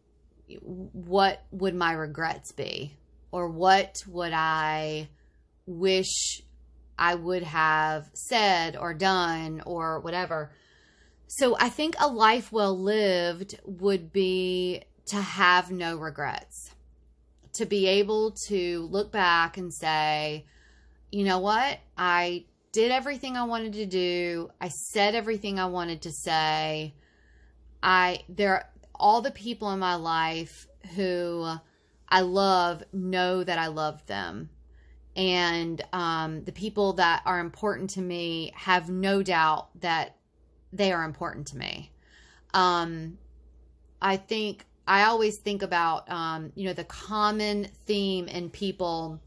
what 0.62 1.44
would 1.50 1.74
my 1.74 1.92
regrets 1.92 2.52
be? 2.52 2.96
Or 3.30 3.50
what 3.50 3.96
would 4.06 4.32
I 4.32 5.10
wish 5.66 6.40
I 6.98 7.14
would 7.14 7.44
have 7.44 8.10
said 8.12 8.76
or 8.76 8.92
done 8.92 9.62
or 9.64 10.00
whatever? 10.00 10.52
So 11.28 11.56
I 11.58 11.68
think 11.68 11.94
a 11.98 12.08
life 12.08 12.50
well 12.50 12.78
lived 12.78 13.58
would 13.64 14.12
be 14.12 14.82
to 15.06 15.16
have 15.16 15.70
no 15.70 15.96
regrets. 15.96 16.74
To 17.54 17.66
be 17.66 17.86
able 17.86 18.32
to 18.48 18.88
look 18.90 19.12
back 19.12 19.56
and 19.56 19.72
say, 19.72 20.46
you 21.10 21.24
know 21.24 21.38
what? 21.38 21.78
I 21.96 22.44
did 22.72 22.92
everything 22.92 23.36
I 23.36 23.44
wanted 23.44 23.72
to 23.74 23.86
do. 23.86 24.50
I 24.60 24.68
said 24.68 25.14
everything 25.14 25.58
I 25.58 25.66
wanted 25.66 26.02
to 26.02 26.12
say. 26.12 26.94
I 27.82 28.20
there 28.28 28.70
all 28.94 29.20
the 29.20 29.30
people 29.30 29.70
in 29.72 29.78
my 29.78 29.94
life 29.94 30.66
who 30.94 31.48
I 32.08 32.20
love 32.20 32.82
know 32.92 33.44
that 33.44 33.58
I 33.58 33.68
love 33.68 34.06
them. 34.06 34.50
And 35.18 35.82
um, 35.92 36.44
the 36.44 36.52
people 36.52 36.92
that 36.94 37.22
are 37.26 37.40
important 37.40 37.90
to 37.90 38.00
me 38.00 38.52
have 38.54 38.88
no 38.88 39.20
doubt 39.24 39.68
that 39.80 40.14
they 40.72 40.92
are 40.92 41.02
important 41.02 41.48
to 41.48 41.56
me. 41.56 41.90
Um, 42.54 43.18
I 44.00 44.16
think 44.16 44.64
I 44.86 45.02
always 45.02 45.38
think 45.38 45.62
about 45.62 46.08
um, 46.08 46.52
you 46.54 46.66
know 46.66 46.72
the 46.72 46.84
common 46.84 47.66
theme 47.84 48.28
in 48.28 48.48
people. 48.48 49.20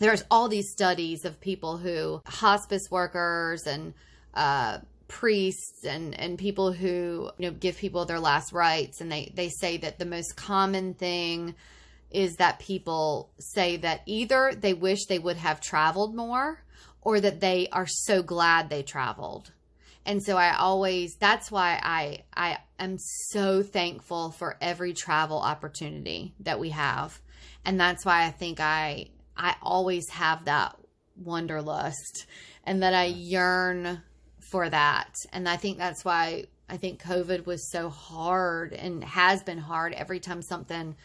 There's 0.00 0.24
all 0.32 0.48
these 0.48 0.72
studies 0.72 1.24
of 1.24 1.40
people 1.40 1.78
who 1.78 2.22
hospice 2.26 2.82
workers 2.90 3.68
and 3.68 3.94
uh, 4.34 4.78
priests 5.06 5.84
and 5.84 6.18
and 6.18 6.40
people 6.40 6.72
who 6.72 7.30
you 7.38 7.50
know 7.50 7.52
give 7.52 7.76
people 7.76 8.04
their 8.04 8.18
last 8.18 8.52
rites, 8.52 9.00
and 9.00 9.12
they 9.12 9.32
they 9.32 9.48
say 9.48 9.76
that 9.76 10.00
the 10.00 10.06
most 10.06 10.34
common 10.34 10.94
thing 10.94 11.54
is 12.16 12.36
that 12.36 12.58
people 12.58 13.30
say 13.38 13.76
that 13.76 14.00
either 14.06 14.50
they 14.58 14.72
wish 14.72 15.04
they 15.04 15.18
would 15.18 15.36
have 15.36 15.60
traveled 15.60 16.14
more 16.14 16.64
or 17.02 17.20
that 17.20 17.40
they 17.40 17.68
are 17.70 17.86
so 17.86 18.22
glad 18.22 18.70
they 18.70 18.82
traveled. 18.82 19.52
And 20.06 20.22
so 20.22 20.38
I 20.38 20.56
always 20.56 21.14
that's 21.16 21.50
why 21.50 21.78
I 21.82 22.24
I 22.34 22.58
am 22.78 22.96
so 22.98 23.62
thankful 23.62 24.30
for 24.30 24.56
every 24.62 24.94
travel 24.94 25.38
opportunity 25.38 26.34
that 26.40 26.58
we 26.58 26.70
have. 26.70 27.20
And 27.66 27.78
that's 27.78 28.06
why 28.06 28.24
I 28.24 28.30
think 28.30 28.60
I 28.60 29.10
I 29.36 29.56
always 29.60 30.08
have 30.08 30.46
that 30.46 30.74
wanderlust 31.22 32.24
and 32.64 32.82
that 32.82 32.94
I 32.94 33.04
yearn 33.04 34.00
for 34.50 34.70
that. 34.70 35.12
And 35.34 35.46
I 35.46 35.58
think 35.58 35.76
that's 35.76 36.02
why 36.02 36.44
I 36.66 36.78
think 36.78 37.02
COVID 37.02 37.44
was 37.44 37.70
so 37.70 37.90
hard 37.90 38.72
and 38.72 39.04
has 39.04 39.42
been 39.42 39.58
hard 39.58 39.92
every 39.92 40.18
time 40.18 40.40
something 40.40 40.96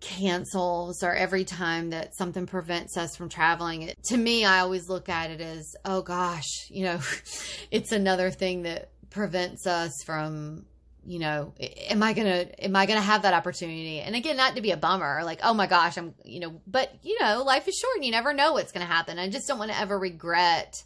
cancels 0.00 1.02
or 1.02 1.14
every 1.14 1.44
time 1.44 1.90
that 1.90 2.16
something 2.16 2.46
prevents 2.46 2.96
us 2.96 3.16
from 3.16 3.28
traveling. 3.28 3.82
It, 3.82 3.96
to 4.04 4.16
me, 4.16 4.44
I 4.44 4.60
always 4.60 4.88
look 4.88 5.08
at 5.08 5.30
it 5.30 5.40
as, 5.40 5.74
oh 5.84 6.02
gosh, 6.02 6.70
you 6.70 6.84
know, 6.84 7.00
it's 7.70 7.92
another 7.92 8.30
thing 8.30 8.62
that 8.62 8.90
prevents 9.10 9.66
us 9.66 9.92
from 10.04 10.64
you 11.06 11.18
know 11.18 11.54
am 11.88 12.02
i 12.02 12.12
gonna 12.12 12.46
am 12.58 12.76
i 12.76 12.84
gonna 12.84 13.00
have 13.00 13.22
that 13.22 13.32
opportunity 13.32 14.00
and 14.00 14.14
again 14.14 14.36
not 14.36 14.56
to 14.56 14.60
be 14.60 14.72
a 14.72 14.76
bummer 14.76 15.22
like 15.24 15.40
oh 15.42 15.54
my 15.54 15.66
gosh 15.66 15.96
i'm 15.96 16.14
you 16.24 16.38
know 16.38 16.60
but 16.66 16.92
you 17.02 17.18
know 17.20 17.42
life 17.44 17.66
is 17.66 17.74
short 17.74 17.96
and 17.96 18.04
you 18.04 18.10
never 18.10 18.34
know 18.34 18.52
what's 18.52 18.72
gonna 18.72 18.84
happen 18.84 19.18
i 19.18 19.26
just 19.28 19.48
don't 19.48 19.58
want 19.58 19.70
to 19.70 19.78
ever 19.78 19.98
regret 19.98 20.84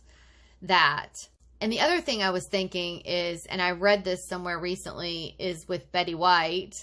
that 0.63 1.13
and 1.61 1.73
the 1.73 1.81
other 1.81 2.01
thing 2.01 2.23
i 2.23 2.31
was 2.31 2.47
thinking 2.47 3.01
is 3.01 3.47
and 3.47 3.61
i 3.61 3.73
read 3.73 4.05
this 4.05 4.29
somewhere 4.29 4.59
recently 4.61 5.35
is 5.41 5.67
with 5.67 5.91
betty 5.91 6.15
white 6.15 6.75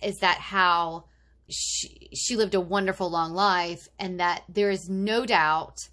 is 0.00 0.18
that 0.18 0.38
how 0.38 1.04
she 1.48 2.08
she 2.12 2.36
lived 2.36 2.54
a 2.54 2.60
wonderful 2.60 3.10
long 3.10 3.32
life 3.32 3.88
and 3.98 4.18
that 4.20 4.42
there 4.48 4.70
is 4.70 4.88
no 4.88 5.24
doubt 5.24 5.88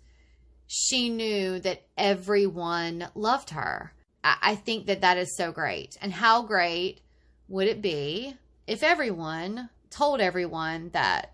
she 0.66 1.10
knew 1.10 1.60
that 1.60 1.84
everyone 1.98 3.08
loved 3.16 3.52
her 3.52 3.94
I 4.24 4.56
think 4.56 4.86
that 4.86 5.02
that 5.02 5.18
is 5.18 5.36
so 5.36 5.52
great. 5.52 5.98
And 6.02 6.14
how 6.14 6.44
great 6.44 7.02
would 7.48 7.68
it 7.68 7.82
be 7.82 8.36
if 8.68 8.82
everyone 8.82 9.70
told 9.90 10.22
everyone 10.22 10.90
that 10.94 11.34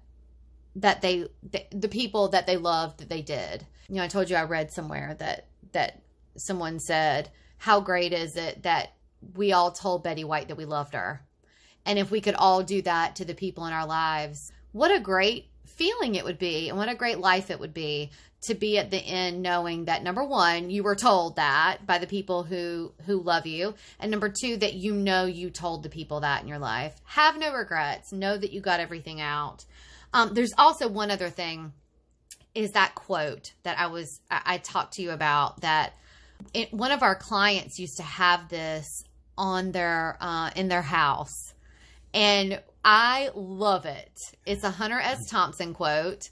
that 0.75 1.01
they 1.01 1.25
the, 1.43 1.65
the 1.71 1.87
people 1.87 2.29
that 2.29 2.47
they 2.47 2.57
loved 2.57 2.99
that 2.99 3.09
they 3.09 3.21
did. 3.21 3.65
You 3.87 3.95
know, 3.95 4.03
I 4.03 4.07
told 4.07 4.29
you 4.29 4.35
I 4.35 4.43
read 4.43 4.71
somewhere 4.71 5.15
that 5.19 5.47
that 5.71 6.01
someone 6.37 6.79
said, 6.79 7.29
"How 7.57 7.79
great 7.79 8.13
is 8.13 8.35
it 8.35 8.63
that 8.63 8.93
we 9.35 9.51
all 9.51 9.71
told 9.71 10.03
Betty 10.03 10.23
White 10.23 10.47
that 10.47 10.57
we 10.57 10.65
loved 10.65 10.93
her?" 10.93 11.25
And 11.85 11.97
if 11.97 12.11
we 12.11 12.21
could 12.21 12.35
all 12.35 12.63
do 12.63 12.81
that 12.83 13.15
to 13.17 13.25
the 13.25 13.33
people 13.33 13.65
in 13.65 13.73
our 13.73 13.85
lives, 13.85 14.51
what 14.71 14.95
a 14.95 14.99
great 14.99 15.47
feeling 15.65 16.15
it 16.15 16.25
would 16.25 16.37
be 16.37 16.69
and 16.69 16.77
what 16.77 16.89
a 16.89 16.95
great 16.95 17.19
life 17.19 17.49
it 17.49 17.59
would 17.59 17.73
be 17.73 18.11
to 18.41 18.53
be 18.53 18.77
at 18.77 18.91
the 18.91 18.97
end 18.97 19.41
knowing 19.41 19.85
that 19.85 20.03
number 20.03 20.23
one 20.23 20.69
you 20.69 20.83
were 20.83 20.95
told 20.95 21.35
that 21.35 21.85
by 21.85 21.97
the 21.97 22.07
people 22.07 22.43
who 22.43 22.91
who 23.05 23.21
love 23.21 23.45
you. 23.45 23.73
And 23.99 24.11
number 24.11 24.29
two 24.29 24.57
that 24.57 24.73
you 24.73 24.93
know 24.93 25.25
you 25.25 25.49
told 25.49 25.83
the 25.83 25.89
people 25.89 26.21
that 26.21 26.41
in 26.41 26.47
your 26.47 26.59
life. 26.59 26.99
Have 27.03 27.37
no 27.37 27.53
regrets. 27.53 28.11
Know 28.11 28.37
that 28.37 28.51
you 28.51 28.61
got 28.61 28.79
everything 28.79 29.19
out. 29.19 29.65
Um, 30.13 30.33
there's 30.33 30.53
also 30.57 30.87
one 30.87 31.11
other 31.11 31.29
thing 31.29 31.73
is 32.55 32.71
that 32.71 32.95
quote 32.95 33.53
that 33.63 33.79
i 33.79 33.87
was 33.87 34.19
i, 34.29 34.41
I 34.45 34.57
talked 34.57 34.93
to 34.93 35.01
you 35.01 35.11
about 35.11 35.61
that 35.61 35.93
it, 36.53 36.73
one 36.73 36.91
of 36.91 37.03
our 37.03 37.15
clients 37.15 37.79
used 37.79 37.97
to 37.97 38.03
have 38.03 38.49
this 38.49 39.03
on 39.37 39.71
their 39.71 40.17
uh, 40.19 40.49
in 40.55 40.67
their 40.67 40.81
house 40.81 41.53
and 42.13 42.61
i 42.83 43.29
love 43.35 43.85
it. 43.85 44.19
It's 44.45 44.63
a 44.63 44.71
hunter 44.71 44.99
s. 44.99 45.29
Thompson 45.29 45.73
quote 45.73 46.29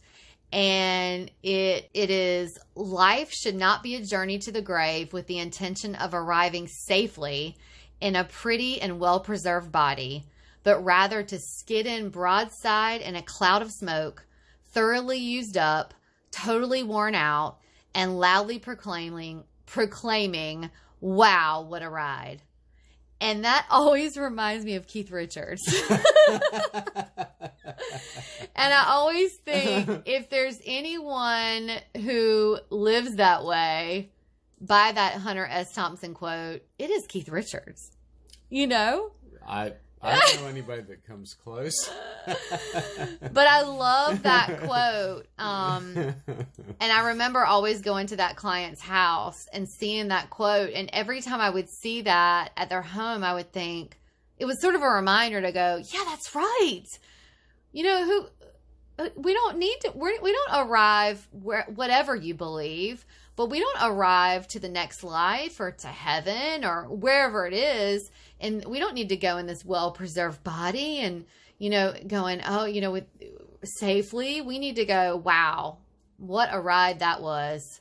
and 0.52 1.30
it 1.44 1.90
it 1.94 2.10
is 2.10 2.58
life 2.76 3.32
should 3.34 3.56
not 3.56 3.84
be 3.84 3.96
a 3.96 4.04
journey 4.04 4.40
to 4.40 4.52
the 4.52 4.62
grave 4.62 5.12
with 5.12 5.28
the 5.28 5.40
intention 5.40 5.96
of 5.96 6.14
arriving 6.14 6.68
safely 6.68 7.58
in 8.00 8.16
a 8.16 8.24
pretty 8.24 8.80
and 8.80 9.00
well 9.00 9.20
preserved 9.20 9.72
body 9.72 10.26
but 10.64 10.84
rather 10.84 11.22
to 11.22 11.38
skid 11.38 11.86
in 11.86 12.10
broadside 12.10 13.02
in 13.02 13.16
a 13.16 13.22
cloud 13.22 13.62
of 13.62 13.72
smoke 13.72 14.26
thoroughly 14.72 15.18
used 15.18 15.58
up 15.58 15.94
totally 16.32 16.84
worn 16.84 17.16
out 17.16 17.58
and 17.94 18.18
loudly 18.18 18.58
proclaiming 18.58 19.44
proclaiming 19.66 20.70
wow 21.02 21.62
what 21.62 21.84
a 21.84 21.90
ride 21.90 22.42
and 23.20 23.46
that 23.46 23.66
always 23.72 24.18
reminds 24.18 24.66
me 24.66 24.76
of 24.76 24.88
Keith 24.88 25.12
Richards. 25.12 25.62
and 28.56 28.74
I 28.74 28.86
always 28.88 29.34
think 29.34 30.04
if 30.06 30.30
there's 30.30 30.60
anyone 30.66 31.72
who 31.96 32.60
lives 32.70 33.16
that 33.16 33.46
way 33.46 34.12
by 34.60 34.92
that 34.92 35.14
Hunter 35.16 35.46
S. 35.46 35.74
Thompson 35.74 36.14
quote, 36.14 36.62
it 36.80 36.90
is 36.90 37.06
Keith 37.08 37.30
Richards. 37.30 37.92
You 38.50 38.68
know? 38.68 39.12
I 39.48 39.74
I 40.02 40.20
don't 40.20 40.42
know 40.44 40.48
anybody 40.48 40.84
that 40.84 41.06
comes 41.06 41.34
close. 41.34 41.90
but 42.26 43.48
I 43.48 43.64
love 43.64 44.24
that 44.24 44.62
quote. 44.62 45.28
Um, 45.40 45.96
and 45.96 46.92
I 46.92 47.08
remember 47.10 47.44
always 47.44 47.82
going 47.82 48.08
to 48.08 48.18
that 48.18 48.36
client's 48.36 48.82
house 48.82 49.48
and 49.52 49.68
seeing 49.68 50.10
that 50.10 50.30
quote. 50.30 50.72
And 50.74 50.90
every 50.94 51.22
time 51.22 51.42
I 51.42 51.50
would 51.50 51.70
see 51.70 52.02
that 52.04 52.52
at 52.56 52.70
their 52.70 52.82
home, 52.82 53.24
I 53.24 53.34
would 53.34 53.52
think 53.52 53.98
it 54.38 54.46
was 54.46 54.62
sort 54.62 54.76
of 54.76 54.82
a 54.82 54.90
reminder 54.90 55.42
to 55.42 55.52
go, 55.52 55.82
yeah, 55.92 56.04
that's 56.06 56.34
right. 56.36 56.86
You 57.72 57.84
know, 57.84 58.06
who 58.06 58.28
uh, 59.00 59.10
we 59.16 59.34
don't 59.34 59.58
need 59.58 59.78
to, 59.82 59.92
we're, 59.96 60.22
we 60.22 60.32
don't 60.32 60.68
arrive 60.68 61.28
where, 61.32 61.66
whatever 61.74 62.16
you 62.16 62.34
believe, 62.34 63.06
but 63.38 63.52
we 63.52 63.60
don't 63.60 63.78
arrive 63.82 64.48
to 64.50 64.60
the 64.60 64.68
next 64.68 65.04
life 65.04 65.60
or 65.60 65.72
to 65.72 65.88
heaven 65.88 66.66
or 66.66 66.86
wherever 66.90 67.46
it 67.46 67.54
is. 67.54 68.12
And 68.42 68.66
we 68.66 68.80
don't 68.80 68.96
need 68.96 69.10
to 69.10 69.16
go 69.16 69.38
in 69.38 69.46
this 69.46 69.64
well 69.64 69.92
preserved 69.92 70.44
body 70.44 71.00
and 71.00 71.24
you 71.58 71.70
know 71.70 71.94
going 72.06 72.42
oh 72.46 72.66
you 72.66 72.82
know 72.82 72.92
with 72.92 73.06
safely. 73.64 74.42
We 74.42 74.60
need 74.60 74.76
to 74.76 74.86
go 74.86 75.16
wow 75.16 75.78
what 76.18 76.50
a 76.52 76.60
ride 76.60 77.00
that 77.00 77.22
was. 77.22 77.80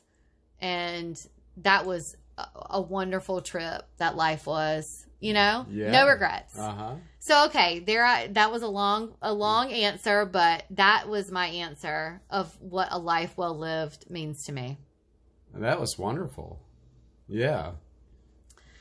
And 0.61 1.19
that 1.57 1.85
was 1.87 2.15
a, 2.37 2.47
a 2.69 2.81
wonderful 2.81 3.41
trip 3.41 3.81
that 3.97 4.15
life 4.15 4.45
was 4.45 5.03
you 5.19 5.33
know? 5.33 5.65
Yeah. 5.71 5.89
no 5.89 6.07
regrets. 6.07 6.55
Uh-huh. 6.57 6.93
So 7.17 7.45
okay 7.47 7.79
there 7.79 8.05
I, 8.05 8.27
that 8.27 8.51
was 8.51 8.61
a 8.61 8.67
long 8.67 9.15
a 9.23 9.33
long 9.33 9.71
answer 9.71 10.23
but 10.25 10.65
that 10.69 11.09
was 11.09 11.31
my 11.31 11.47
answer 11.47 12.21
of 12.29 12.55
what 12.61 12.89
a 12.91 12.99
life 12.99 13.35
well 13.35 13.57
lived 13.57 14.09
means 14.11 14.45
to 14.45 14.51
me 14.51 14.77
that 15.57 15.79
was 15.79 15.97
wonderful 15.97 16.59
yeah 17.27 17.71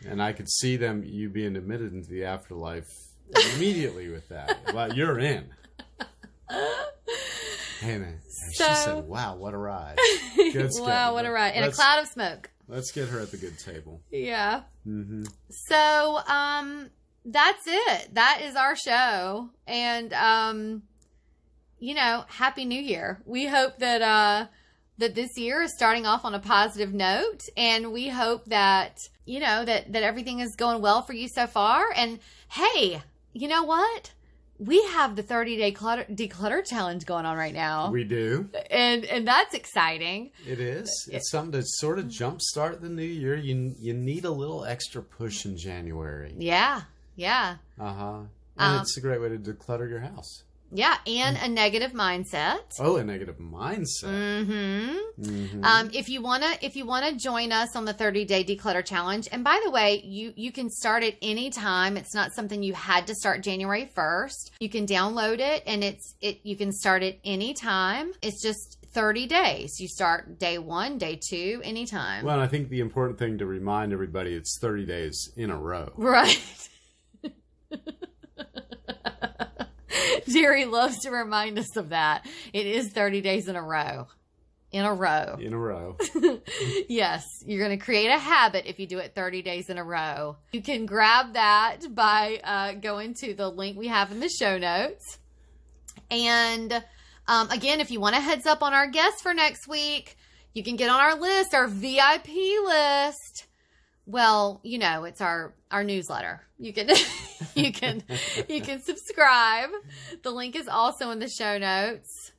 and 0.09 0.23
I 0.23 0.33
could 0.33 0.49
see 0.49 0.77
them 0.77 1.03
you 1.05 1.29
being 1.29 1.57
admitted 1.57 1.93
into 1.93 2.09
the 2.09 2.25
afterlife 2.25 2.91
immediately 3.55 4.09
with 4.09 4.29
that. 4.29 4.59
Well, 4.75 4.93
you're 4.93 5.19
in. 5.19 5.47
Hey 7.81 7.99
man, 7.99 8.21
so, 8.53 8.67
she 8.67 8.75
said, 8.75 9.05
"Wow, 9.07 9.37
what 9.37 9.55
a 9.55 9.59
ride! 9.59 9.97
Good 10.37 10.71
wow, 10.77 11.15
what 11.15 11.25
a 11.25 11.31
ride! 11.31 11.55
In 11.55 11.63
a 11.63 11.71
cloud 11.71 12.03
of 12.03 12.09
smoke." 12.09 12.51
Let's 12.69 12.91
get 12.91 13.09
her 13.09 13.21
at 13.21 13.31
the 13.31 13.37
good 13.37 13.59
table. 13.61 14.01
Yeah. 14.11 14.63
Mm-hmm. 14.87 15.25
So, 15.69 16.19
um, 16.27 16.91
that's 17.25 17.65
it. 17.67 18.15
That 18.15 18.41
is 18.43 18.57
our 18.57 18.75
show, 18.75 19.51
and 19.67 20.13
um, 20.15 20.83
you 21.79 21.95
know, 21.95 22.25
happy 22.29 22.65
New 22.65 22.81
Year. 22.81 23.23
We 23.25 23.47
hope 23.47 23.79
that 23.79 24.03
uh 24.03 24.47
that 24.99 25.15
this 25.15 25.37
year 25.37 25.63
is 25.63 25.73
starting 25.75 26.07
off 26.07 26.25
on 26.25 26.35
a 26.35 26.39
positive 26.39 26.93
note 26.93 27.43
and 27.57 27.93
we 27.93 28.09
hope 28.09 28.45
that 28.47 28.99
you 29.25 29.41
know 29.41 29.65
that 29.65 29.93
that 29.93 30.03
everything 30.03 30.41
is 30.41 30.55
going 30.57 30.81
well 30.81 31.03
for 31.03 31.13
you 31.13 31.29
so 31.29 31.47
far. 31.47 31.87
And 31.95 32.19
hey 32.49 33.03
you 33.33 33.49
know 33.49 33.65
what? 33.65 34.13
We 34.59 34.83
have 34.85 35.17
the 35.17 35.23
30 35.23 35.59
day 35.59 35.71
clutter, 35.71 36.05
declutter 36.05 36.65
challenge 36.65 37.05
going 37.05 37.27
on 37.27 37.37
right 37.37 37.53
now. 37.53 37.91
We 37.91 38.05
do. 38.05 38.49
And 38.71 39.05
and 39.05 39.29
that's 39.29 39.55
exciting. 39.55 40.31
It 40.47 40.59
is. 40.59 40.89
It's 41.13 41.31
something 41.31 41.61
to 41.61 41.63
sort 41.63 41.99
of 41.99 42.07
jumpstart 42.07 42.81
the 42.81 42.89
new 42.89 43.03
year. 43.03 43.37
You 43.37 43.75
you 43.79 43.93
need 43.93 44.25
a 44.25 44.31
little 44.31 44.65
extra 44.65 45.03
push 45.03 45.45
in 45.45 45.59
january. 45.59 46.35
Yeah. 46.39 46.83
Yeah. 47.17 47.57
Uh-huh. 47.79 48.21
And 48.59 48.77
um, 48.77 48.81
it's 48.81 48.97
a 48.97 49.03
great 49.03 49.21
way 49.21 49.29
to 49.29 49.37
declutter 49.39 49.89
your 49.89 50.01
house 50.01 50.45
yeah, 50.71 50.97
and 51.07 51.37
a 51.37 51.49
negative 51.49 51.93
mindset. 51.93 52.61
Oh, 52.81 52.97
a 52.97 53.05
negative 53.05 53.39
mindset. 53.39 54.05
Mm-hmm. 54.05 55.23
mm-hmm. 55.23 55.65
Um, 55.65 55.91
if 55.93 56.09
you 56.09 56.21
wanna, 56.21 56.53
if 56.61 56.77
you 56.77 56.85
wanna 56.87 57.13
join 57.15 57.53
us 57.53 57.77
on 57.77 57.85
the 57.85 57.93
30 57.93 58.25
day 58.25 58.45
declutter 58.45 58.85
challenge, 58.85 59.29
and 59.31 59.45
by 59.45 59.61
the 59.65 59.71
way, 59.71 60.03
you 60.05 60.33
you 60.37 60.53
can 60.53 60.71
start 60.71 61.03
at 61.03 61.15
any 61.23 61.51
time. 61.51 61.97
It's 61.97 62.15
not 62.15 62.33
something 62.33 62.63
you 62.63 62.75
had 62.75 63.07
to 63.07 63.15
start 63.15 63.43
January 63.43 63.91
1st. 63.97 64.53
You 64.61 64.69
can 64.69 64.87
download 64.87 65.39
it, 65.39 65.63
and 65.67 65.85
it's 65.85 66.15
it. 66.21 66.41
You 66.43 66.57
can 66.57 66.73
start 66.73 67.03
at 67.03 67.17
any 67.25 67.55
time. 67.55 68.13
It's 68.23 68.43
just 68.43 68.79
30 68.97 69.27
days. 69.27 69.79
You 69.79 69.89
start 69.89 70.39
day 70.39 70.57
one, 70.57 70.97
day 70.97 71.21
two, 71.23 71.61
anytime. 71.63 72.25
Well, 72.25 72.41
I 72.41 72.47
think 72.47 72.71
the 72.71 72.81
important 72.81 73.19
thing 73.19 73.39
to 73.39 73.47
remind 73.47 73.93
everybody, 73.93 74.33
it's 74.35 74.59
30 74.59 74.87
days 74.87 75.31
in 75.37 75.51
a 75.51 75.57
row. 75.59 75.93
Right. 75.97 76.69
Gerry 80.29 80.65
loves 80.65 81.01
to 81.01 81.11
remind 81.11 81.59
us 81.59 81.77
of 81.77 81.91
that. 81.91 82.27
It 82.53 82.67
is 82.67 82.89
30 82.89 83.21
days 83.21 83.49
in 83.49 83.57
a 83.57 83.63
row. 83.63 84.09
In 84.73 84.85
a 84.85 84.93
row. 84.93 85.37
In 85.41 85.53
a 85.53 85.59
row. 85.59 85.97
yes, 86.89 87.25
you're 87.47 87.65
going 87.65 87.79
to 87.79 87.85
create 87.85 88.09
a 88.09 88.19
habit 88.19 88.65
if 88.67 88.79
you 88.81 88.87
do 88.87 88.99
it 88.99 89.15
30 89.15 89.43
days 89.43 89.71
in 89.71 89.79
a 89.79 89.85
row. 89.85 90.37
You 90.53 90.61
can 90.61 90.87
grab 90.87 91.35
that 91.35 91.79
by 91.95 92.41
uh, 92.43 92.73
going 92.73 93.15
to 93.21 93.33
the 93.35 93.49
link 93.49 93.79
we 93.79 93.87
have 93.87 94.11
in 94.11 94.21
the 94.21 94.29
show 94.29 94.59
notes. 94.59 95.19
And 96.11 96.85
um, 97.29 97.51
again, 97.51 97.81
if 97.81 97.91
you 97.91 98.01
want 98.01 98.17
a 98.17 98.21
heads 98.21 98.45
up 98.47 98.63
on 98.63 98.75
our 98.75 98.87
guests 98.89 99.23
for 99.23 99.33
next 99.33 99.67
week, 99.69 100.17
you 100.53 100.63
can 100.63 100.77
get 100.77 100.91
on 100.91 101.01
our 101.01 101.19
list, 101.19 101.55
our 101.55 101.69
VIP 101.69 102.29
list. 102.65 103.47
well, 104.05 104.61
you 104.63 104.79
know, 104.79 105.05
it's 105.05 105.21
our 105.21 105.55
our 105.71 105.85
newsletter. 105.85 106.43
You 106.59 106.73
can 106.73 106.89
you 107.65 107.73
can 107.73 108.03
you 108.49 108.61
can 108.61 108.81
subscribe. 108.83 109.71
The 110.23 110.31
link 110.31 110.55
is 110.57 110.69
also 110.69 111.11
in 111.11 111.19
the 111.19 111.29
show 111.29 111.59
notes. 111.59 112.33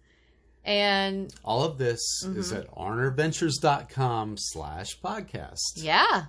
And 0.64 1.34
All 1.46 1.64
of 1.64 1.78
this 1.78 2.00
is 2.24 2.52
Mm-hmm. 2.52 2.58
at 2.58 2.76
arneradventures.com 2.76 4.36
slash 4.38 5.00
podcast. 5.04 5.58
yeah. 5.78 6.26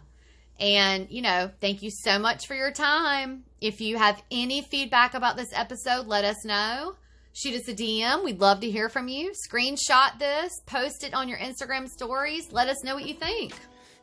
And, 0.61 1.09
you 1.11 1.23
know, 1.23 1.51
thank 1.61 1.83
you 1.83 1.91
so 1.91 2.19
much 2.19 2.47
for 2.49 2.55
your 2.57 2.73
time. 2.73 3.45
If 3.61 3.81
you 3.81 3.97
have 3.97 4.21
any 4.31 4.63
feedback 4.63 5.15
about 5.15 5.37
this 5.37 5.53
episode, 5.53 6.09
let 6.09 6.25
us 6.25 6.45
know. 6.45 6.97
Shoot 7.33 7.55
us 7.61 7.69
a 7.69 7.75
DM. 7.75 8.25
We'd 8.25 8.41
love 8.41 8.59
to 8.61 8.71
hear 8.71 8.89
from 8.89 9.07
you. 9.07 9.31
Screenshot 9.49 10.19
this, 10.19 10.61
post 10.67 11.05
it 11.05 11.15
on 11.15 11.29
your 11.29 11.39
Instagram 11.39 11.89
stories. 11.89 12.51
Let 12.53 12.69
us 12.69 12.83
know 12.83 12.97
what 12.97 13.07
you 13.07 13.15
think. 13.15 13.55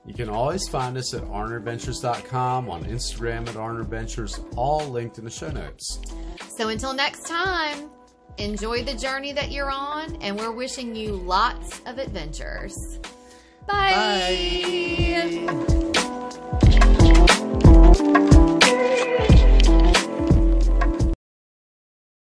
You 0.06 0.14
can 0.14 0.30
always 0.30 0.68
find 0.68 0.96
us 0.98 1.14
at 1.16 1.24
arneradventures.com, 1.24 2.70
on 2.70 2.86
Instagram 2.86 3.48
at 3.48 3.56
arneradventures, 3.56 4.46
all 4.56 4.88
linked 4.88 5.18
in 5.18 5.26
the 5.26 5.32
show 5.32 5.50
notes. 5.50 6.00
So 6.58 6.70
until 6.70 6.94
next 6.94 7.28
time, 7.28 7.90
enjoy 8.38 8.84
the 8.84 8.94
journey 8.96 9.34
that 9.34 9.52
you're 9.52 9.72
on, 9.72 10.16
and 10.22 10.38
we're 10.38 10.52
wishing 10.52 10.96
you 10.96 11.14
lots 11.14 11.80
of 11.88 11.98
adventures. 11.98 13.00
Bye. 13.68 13.94
Bye. 19.12 19.32